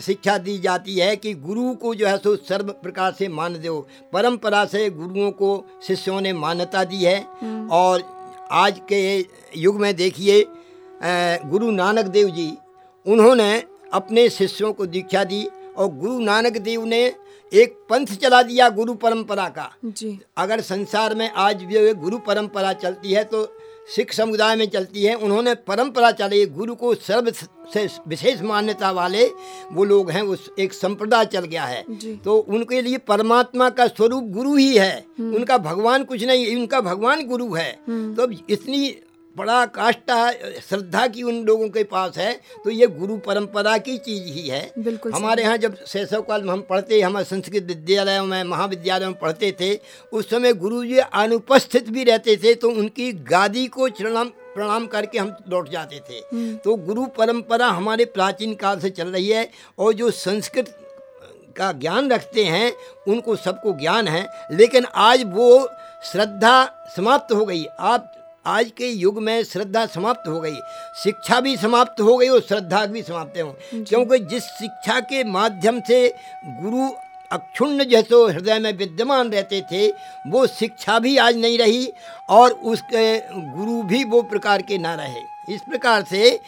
शिक्षा 0.01 0.37
दी 0.37 0.57
जाती 0.57 0.95
है 0.95 1.15
कि 1.15 1.33
गुरु 1.33 1.73
को 1.73 1.93
जो 1.95 2.07
है 2.07 2.17
सो 2.17 2.35
सर्व 2.37 2.71
प्रकार 2.73 3.13
से 3.13 3.27
मान 3.27 3.53
दो। 3.55 3.79
परंपरा 4.13 4.63
से 4.65 4.89
गुरुओं 4.89 5.31
को 5.31 5.51
शिष्यों 5.87 6.19
ने 6.21 6.33
मान्यता 6.33 6.83
दी 6.83 7.03
है। 7.03 7.19
और 7.71 8.03
आज 8.51 8.81
के 8.91 9.01
युग 9.57 9.79
में 9.79 9.95
देखिए 9.95 10.43
गुरु 11.45 11.71
नानक 11.71 12.05
देव 12.07 12.29
जी 12.29 12.51
उन्होंने 13.05 13.63
अपने 13.93 14.29
शिष्यों 14.29 14.73
को 14.73 14.85
दीक्षा 14.85 15.23
दी 15.23 15.45
और 15.77 15.87
गुरु 15.89 16.19
नानक 16.19 16.57
देव 16.57 16.83
ने 16.85 17.03
एक 17.51 17.73
पंथ 17.89 18.07
चला 18.21 18.41
दिया 18.43 18.69
गुरु 18.69 18.93
परंपरा 18.93 19.47
का। 19.49 19.69
जी। 19.85 20.19
अगर 20.37 20.61
संसार 20.61 21.15
में 21.15 21.29
आज 21.29 21.63
भी 21.63 21.93
गुरु 21.93 22.17
परंपरा 22.17 22.73
चलती 22.73 23.13
है 23.13 23.23
तो 23.23 23.43
सिख 23.95 24.13
समुदाय 24.13 24.55
में 24.55 24.65
चलती 24.69 25.03
है 25.03 25.13
उन्होंने 25.15 25.53
परंपरा 25.67 26.11
चली 26.11 26.45
गुरु 26.45 26.75
को 26.75 26.93
सर्व 26.95 27.31
से 27.73 27.87
विशेष 28.07 28.41
मान्यता 28.41 28.91
वाले 28.91 29.25
वो 29.71 29.83
लोग 29.83 30.11
हैं 30.11 30.21
उस 30.21 30.49
एक 30.59 30.73
संप्रदाय 30.73 31.25
चल 31.25 31.45
गया 31.45 31.63
है। 31.63 31.83
तो 32.17 32.37
उनके 32.37 32.81
लिए 32.81 32.97
परमात्मा 32.97 33.69
का 33.69 33.87
स्वरूप 33.87 34.23
गुरु 34.23 34.55
ही 34.55 34.75
है। 34.77 35.05
उनका 35.19 35.57
भगवान 35.57 36.03
कुछ 36.03 36.23
नहीं 36.23 36.55
उनका 36.55 36.81
भगवान 36.81 37.25
गुरु 37.27 37.53
है। 37.53 37.71
तो 37.89 38.31
इतनी 38.49 38.95
बड़ा 39.35 39.65
काष्ठा 39.67 40.31
श्रद्धा 40.61 41.05
की 41.07 41.23
उन 41.23 41.35
लोगों 41.45 41.67
के 41.69 41.83
पास 41.83 42.17
है 42.17 42.33
तो 42.63 42.69
ये 42.69 42.87
गुरु 42.89 43.17
परंपरा 43.17 43.77
की 43.77 43.97
चीज़ 43.97 44.23
ही 44.29 44.47
है। 44.47 44.61
बिल्कुल 44.79 45.11
हमारे 45.13 45.43
यहाँ 45.43 45.57
जब 45.57 45.75
शैशव 45.87 46.21
काल 46.21 46.43
में 46.43 46.51
हम 46.53 46.61
पढ़ते 46.61 46.99
हमारे 47.01 47.25
संस्कृत 47.25 47.63
विद्यालयों 47.63 48.25
में 48.25 48.43
महाविद्यालयों 48.43 49.09
में 49.09 49.19
पढ़ते 49.19 49.51
थे 49.61 49.73
उस 50.13 50.29
समय 50.29 50.53
गुरु 50.55 50.83
जी 50.85 50.97
अनुपस्थित 50.97 51.89
भी 51.89 52.03
रहते 52.03 52.35
थे 52.37 52.53
तो 52.55 52.69
उनकी 52.71 53.11
गादी 53.31 53.67
को 53.67 53.87
प्रणाम 53.89 54.29
प्रणाम 54.53 54.85
करके 54.87 55.17
हम 55.17 55.35
लौट 55.49 55.69
जाते 55.69 55.99
थे। 55.99 56.21
तो 56.55 56.75
गुरु 56.77 57.05
परंपरा 57.17 57.67
हमारे 57.67 58.05
प्राचीन 58.07 58.55
काल 58.55 58.79
से 58.79 58.89
चल 58.89 59.07
रही 59.07 59.29
है 59.29 59.49
और 59.79 59.93
जो 59.93 60.11
संस्कृत 60.11 60.77
का 61.57 61.71
ज्ञान 61.73 62.11
रखते 62.11 62.43
हैं 62.45 62.71
उनको 63.07 63.35
सबको 63.37 63.79
ज्ञान 63.79 64.07
है 64.07 64.27
लेकिन 64.51 64.85
आज 64.85 65.23
वो 65.27 65.67
श्रद्धा 66.03 66.65
समाप्त 66.95 67.33
हो 67.33 67.45
गई। 67.45 67.65
आप 67.79 68.17
आज 68.45 68.71
के 68.77 68.87
युग 68.87 69.21
में 69.21 69.43
श्रद्धा 69.43 69.85
समाप्त 69.85 70.27
हो 70.27 70.39
गई। 70.39 70.55
शिक्षा 71.03 71.39
भी 71.39 71.57
समाप्त 71.57 72.01
हो 72.01 72.17
गई 72.17 72.27
और 72.27 72.41
श्रद्धा 72.41 72.85
भी 72.85 73.01
समाप्त 73.01 73.41
हो। 73.41 73.57
क्योंकि 73.73 74.19
जिस 74.19 74.43
शिक्षा 74.43 74.99
के 74.99 75.23
माध्यम 75.23 75.79
से 75.81 76.07
गुरु 76.45 76.89
अक्षुण्ण 77.31 77.83
जैसो 77.83 78.27
हृदय 78.27 78.59
में 78.59 78.71
विद्यमान 78.73 79.31
रहते 79.31 79.61
थे 79.61 79.87
वो 80.27 80.47
शिक्षा 80.47 80.99
भी 80.99 81.17
आज 81.17 81.37
नहीं 81.37 81.57
रही 81.57 81.93
और 82.29 82.51
उसके 82.51 83.17
गुरु 83.57 83.81
भी 83.83 84.03
वो 84.03 84.21
प्रकार 84.21 84.61
के 84.61 84.77
ना 84.77 84.95
रहे। 84.95 85.53
इस 85.55 85.61
प्रकार 85.61 86.03
से 86.09 86.39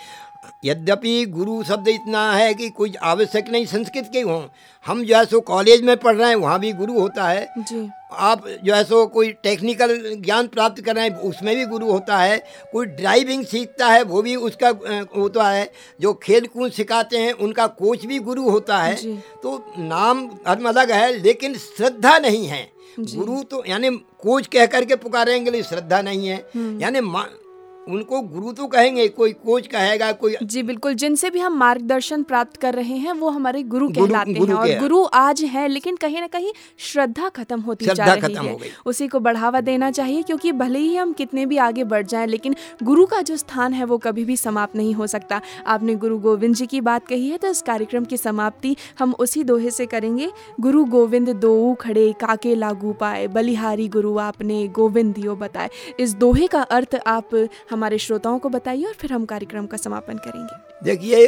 यद्यपि 0.65 1.25
गुरु 1.25 1.63
शब्द 1.63 1.87
इतना 1.87 2.31
है 2.33 2.53
कि 2.53 2.69
कुछ 2.69 2.97
आवश्यक 2.97 3.49
नहीं 3.49 3.65
संस्कृत 3.65 4.09
के 4.13 4.21
हों 4.21 4.43
हम 4.85 5.03
जो 5.03 5.17
है 5.17 5.25
सो 5.25 5.39
कॉलेज 5.39 5.81
में 5.81 5.97
पढ़ 5.97 6.15
रहे 6.15 6.29
हैं 6.29 6.35
वहाँ 6.35 6.59
भी 6.59 6.71
गुरु 6.73 6.99
होता 6.99 7.27
है। 7.27 7.47
जी। 7.57 7.89
आप 8.17 8.47
जो 8.63 8.73
है 8.75 8.83
सो 8.83 9.05
कोई 9.05 9.31
टेक्निकल 9.31 10.15
ज्ञान 10.15 10.47
प्राप्त 10.47 10.81
कर 10.81 10.95
रहे 10.95 11.09
हैं 11.09 11.17
उसमें 11.17 11.55
भी 11.55 11.65
गुरु 11.65 11.91
होता 11.91 12.17
है 12.17 12.43
कोई 12.71 12.85
ड्राइविंग 12.85 13.45
सीखता 13.45 13.87
है 13.87 14.03
वो 14.03 14.21
भी 14.21 14.35
उसका 14.35 14.73
होता 15.17 15.49
है। 15.49 15.71
जो 16.01 16.13
खेल 16.13 16.47
कूद 16.47 16.71
सिखाते 16.71 17.17
हैं 17.17 17.33
उनका 17.33 17.67
कोच 17.67 18.05
भी 18.05 18.19
गुरु 18.19 18.49
होता 18.49 18.77
है। 18.77 18.95
तो 19.43 19.73
नाम 19.77 20.27
धर्म 20.27 20.69
अलग 20.69 20.91
है 20.91 21.23
लेकिन 21.23 21.55
श्रद्धा 21.55 22.17
नहीं 22.17 22.47
है। 22.47 22.71
गुरु 23.15 23.43
तो 23.43 23.63
यानी 23.67 23.89
कोच 24.19 24.47
कह 24.47 24.65
करके 24.65 24.95
पुकारेंगे 24.95 25.51
लिए 25.51 25.63
श्रद्धा 25.63 26.01
नहीं 26.01 26.27
है। 26.27 26.37
यानी 26.79 26.99
मा- 26.99 27.42
उनको 27.89 28.21
गुरु 28.21 28.51
तो 28.51 28.67
कहेंगे 28.67 29.07
कोई 29.07 29.31
कोच 29.33 29.67
कहेगा 29.67 30.11
कोई 30.11 30.35
जी 30.43 30.63
बिल्कुल 30.63 30.93
जिनसे 30.93 31.29
भी 31.29 31.39
हम 31.39 31.53
मार्गदर्शन 31.53 32.23
प्राप्त 32.23 32.57
कर 32.57 32.73
रहे 32.73 32.97
हैं 32.97 33.13
वो 33.13 33.29
हमारे 33.29 33.63
गुरु 33.63 33.87
गुरु- 33.87 34.07
कहलाते 34.09 34.33
गुरु 34.33 34.51
हैं 34.51 34.59
और 34.59 34.67
गुरु 34.79 35.05
आज 35.13 35.41
है 35.43 35.67
लेकिन 35.67 35.95
कहीं 35.95 36.21
ना 36.21 36.27
कहीं 36.27 36.51
श्रद्धा 36.77 37.29
खत्म 37.29 37.59
होती 37.61 37.85
जा 37.85 38.05
रही 38.13 38.33
है। 38.47 38.53
उसी 38.85 39.07
को 39.07 39.19
बढ़ावा 39.19 39.61
देना 39.61 39.91
चाहिए 39.91 40.21
क्योंकि 40.21 40.51
भले 40.51 40.79
ही 40.79 40.95
हम 40.95 41.13
कितने 41.13 41.45
भी 41.45 41.57
आगे 41.57 41.83
बढ़ 41.83 42.05
जाएँ 42.05 42.27
लेकिन 42.27 42.55
गुरु 42.83 43.05
का 43.05 43.21
जो 43.21 43.37
स्थान 43.37 43.73
है 43.73 43.85
वो 43.85 43.97
कभी 43.97 44.25
भी 44.25 44.37
समाप्त 44.37 44.75
नहीं 44.75 44.93
हो 44.93 45.07
सकता। 45.07 45.41
आपने 45.67 45.95
गुरु 45.95 46.17
गोविंद 46.19 46.55
जी 46.55 46.65
की 46.65 46.81
बात 46.81 47.07
कही 47.07 47.29
है 47.29 47.37
तो 47.37 47.47
इस 47.47 47.61
कार्यक्रम 47.61 48.05
की 48.05 48.17
समाप्ति 48.17 48.75
हम 48.99 49.15
उसी 49.19 49.43
दोहे 49.43 49.71
से 49.71 49.85
करेंगे। 49.85 50.31
गुरु 50.59 50.85
गोविंद 50.85 51.29
दो 51.29 51.73
खड़े 51.73 52.11
काके 52.11 52.55
लागू 52.55 52.93
पाए 52.93 53.27
बलिहारी 53.27 53.87
गुरु 53.87 54.17
आपने 54.17 54.67
गोविंद 54.67 55.13
दियो 55.13 55.35
बताए। 55.35 55.69
इस 55.99 56.13
दोहे 56.13 56.47
का 56.47 56.61
अर्थ 56.61 56.99
आप 57.07 57.47
हमारे 57.73 57.97
श्रोताओं 57.97 58.39
को 58.39 58.49
बताइए 58.49 58.85
और 58.85 58.93
फिर 58.93 59.13
हम 59.13 59.25
कार्यक्रम 59.25 59.65
का 59.67 59.77
समापन 59.77 60.17
करेंगे। 60.19 60.83
देखिए, 60.83 61.27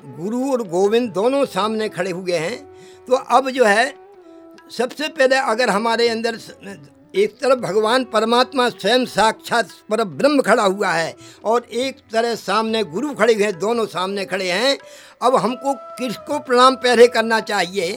गुरु 0.00 0.50
और 0.52 0.62
गोविंद 0.68 1.10
दोनों 1.12 1.44
सामने 1.46 1.88
खड़े 1.88 2.10
हुए 2.10 2.32
हैं 2.34 2.56
तो 3.08 3.16
अब 3.16 3.50
जो 3.50 3.64
है, 3.64 3.94
सबसे 4.70 5.08
पहले 5.08 5.36
अगर 5.36 5.70
हमारे 5.70 6.08
अंदर 6.08 6.38
एक 7.14 7.36
तरफ़ 7.38 7.58
भगवान 7.60 8.04
परमात्मा 8.04 8.68
स्वयं 8.68 9.04
साक्षात 9.06 9.68
पर 9.90 10.02
ब्रह्म 10.04 10.42
खड़ा 10.42 10.62
हुआ 10.62 10.88
है 10.88 11.14
और 11.44 11.66
एक 11.74 12.00
तरह 12.12 12.34
सामने 12.36 12.82
गुरु 12.86 13.12
खड़े 13.14 13.34
हुए 13.34 13.44
हैं, 13.44 13.58
दोनों 13.58 13.86
सामने 13.86 14.24
खड़े 14.24 14.50
हैं, 14.50 14.76
अब 15.22 15.36
हमको 15.36 15.72
किसको 15.98 16.38
प्रणाम 16.38 16.74
पहले 16.76 17.06
करना 17.08 17.40
चाहिए? 17.42 17.92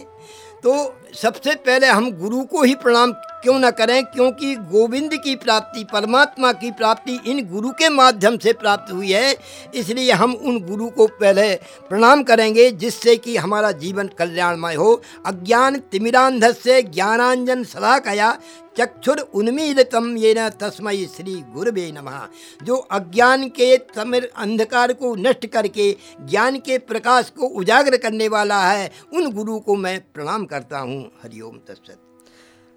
तो 0.63 0.73
सबसे 1.15 1.55
पहले 1.57 1.87
हम 1.87 2.11
गुरु 2.13 2.43
को 2.45 2.63
ही 2.63 2.75
प्रणाम 2.75 3.13
क्यों 3.43 3.59
न 3.59 3.71
करें? 3.71 4.05
क्योंकि 4.05 4.55
गोविंद 4.55 5.13
की 5.13 5.35
प्राप्ति, 5.35 5.83
परमात्मा 5.83 6.53
की 6.53 6.71
प्राप्ति 6.71 7.19
इन 7.27 7.49
गुरु 7.51 7.69
के 7.69 7.89
माध्यम 7.89 8.37
से 8.37 8.53
प्राप्त 8.53 8.93
हुई 8.93 9.11
है। 9.11 9.35
इसलिए 9.75 10.11
हम 10.11 10.33
उन 10.33 10.59
गुरु 10.59 10.89
को 10.89 11.07
पहले 11.07 11.55
प्रणाम 11.89 12.23
करेंगे, 12.23 12.71
जिससे 12.71 13.15
कि 13.15 13.37
हमारा 13.37 13.71
जीवन 13.71 14.07
कल्याणमय 14.07 14.75
हो। 14.75 15.01
अज्ञान 15.25 15.79
तिमिरांध 15.79 16.51
से 16.51 16.81
ज्ञानांजन 16.81 17.63
सलाकया 17.63 18.39
चक्षुर 18.77 19.19
उन्मीलितम 19.19 20.17
ये 20.17 20.35
न 20.37 20.49
तस्मय 20.49 21.05
श्री 21.05 21.43
गुरुवे 21.53 21.91
नमः। 21.91 22.27
जो 22.63 22.75
अज्ञान 22.75 23.47
के 23.47 23.77
तमिर 23.77 24.31
अंधकार 24.37 24.93
को 24.93 25.15
नष्ट 25.15 25.45
करके, 25.45 25.95
ज्ञान 26.21 26.55
के 26.55 26.77
प्रकाश 26.77 27.29
को 27.29 27.45
उजागर 27.45 27.97
करने 27.97 28.27
वाला 28.27 28.71
है, 28.71 28.91
उन 29.13 29.31
गुरु 29.31 29.59
को 29.59 29.75
मैं 29.75 30.01
प्रणाम 30.13 30.45
करता 30.45 30.79
हूँ। 30.79 31.11
हरिओम 31.23 31.55
तत्सत। 31.67 32.10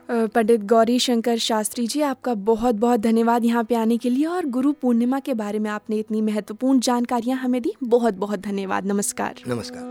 पंडित 0.08 0.60
गौरी 0.60 0.98
शंकर 0.98 1.36
शास्त्री 1.38 1.86
जी 1.86 2.00
आपका 2.02 2.34
बहुत 2.34 2.74
बहुत 2.74 3.00
धन्यवाद 3.00 3.44
यहाँ 3.44 3.62
पे 3.64 3.74
आने 3.74 3.96
के 3.98 4.10
लिए 4.10 4.24
और 4.26 4.46
गुरु 4.46 4.72
पूर्णिमा 4.72 5.18
के 5.18 5.34
बारे 5.34 5.58
में 5.58 5.70
आपने 5.70 5.96
इतनी 5.96 6.20
महत्वपूर्ण 6.22 6.80
जानकारियाँ 6.80 7.38
हमें 7.38 7.60
दी। 7.62 7.72
बहुत 7.84 8.14
बहुत 8.14 8.40
धन्यवाद। 8.40 8.86
नमस्कार। 8.86 9.40
नमस्कार। 9.48 9.82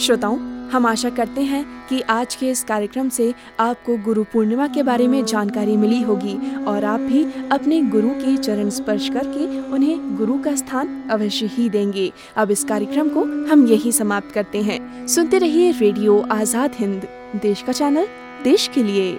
श्रोताओं 0.00 0.38
हम 0.70 0.86
आशा 0.86 1.10
करते 1.10 1.40
हैं 1.40 1.64
कि 1.88 2.00
आज 2.00 2.34
के 2.34 2.50
इस 2.50 2.64
कार्यक्रम 2.64 3.08
से 3.08 3.32
आपको 3.60 3.96
गुरु 3.96 4.24
पूर्णिमा 4.24 4.66
के 4.66 4.82
बारे 4.82 5.08
में 5.08 5.24
जानकारी 5.24 5.76
मिली 5.76 6.00
होगी 6.02 6.36
और 6.64 6.84
आप 6.84 7.00
भी 7.00 7.24
अपने 7.52 7.80
गुरु 7.90 8.10
के 8.10 8.36
चरण 8.36 8.70
स्पर्श 8.70 9.08
करके 9.08 9.46
उन्हें 9.68 10.16
गुरु 10.16 10.38
का 10.38 10.54
स्थान 10.56 11.02
अवश्य 11.10 11.46
ही 11.46 11.68
देंगे। 11.70 12.10
अब 12.36 12.50
इस 12.50 12.64
कार्यक्रम 12.64 13.08
को 13.08 13.24
हम 13.50 13.66
यही 13.66 13.92
समाप्त 13.92 14.32
करते 14.34 14.62
हैं। 14.62 15.06
सुनते 15.06 15.38
रहिए 15.38 15.70
रेडियो 15.70 16.20
आज़ाद 16.32 16.70
हिंद। 16.74 17.08
देश 17.36 17.62
का 17.62 17.72
चैनल 17.72 18.06
देश 18.44 18.70
के 18.74 18.82
लिए। 18.82 19.18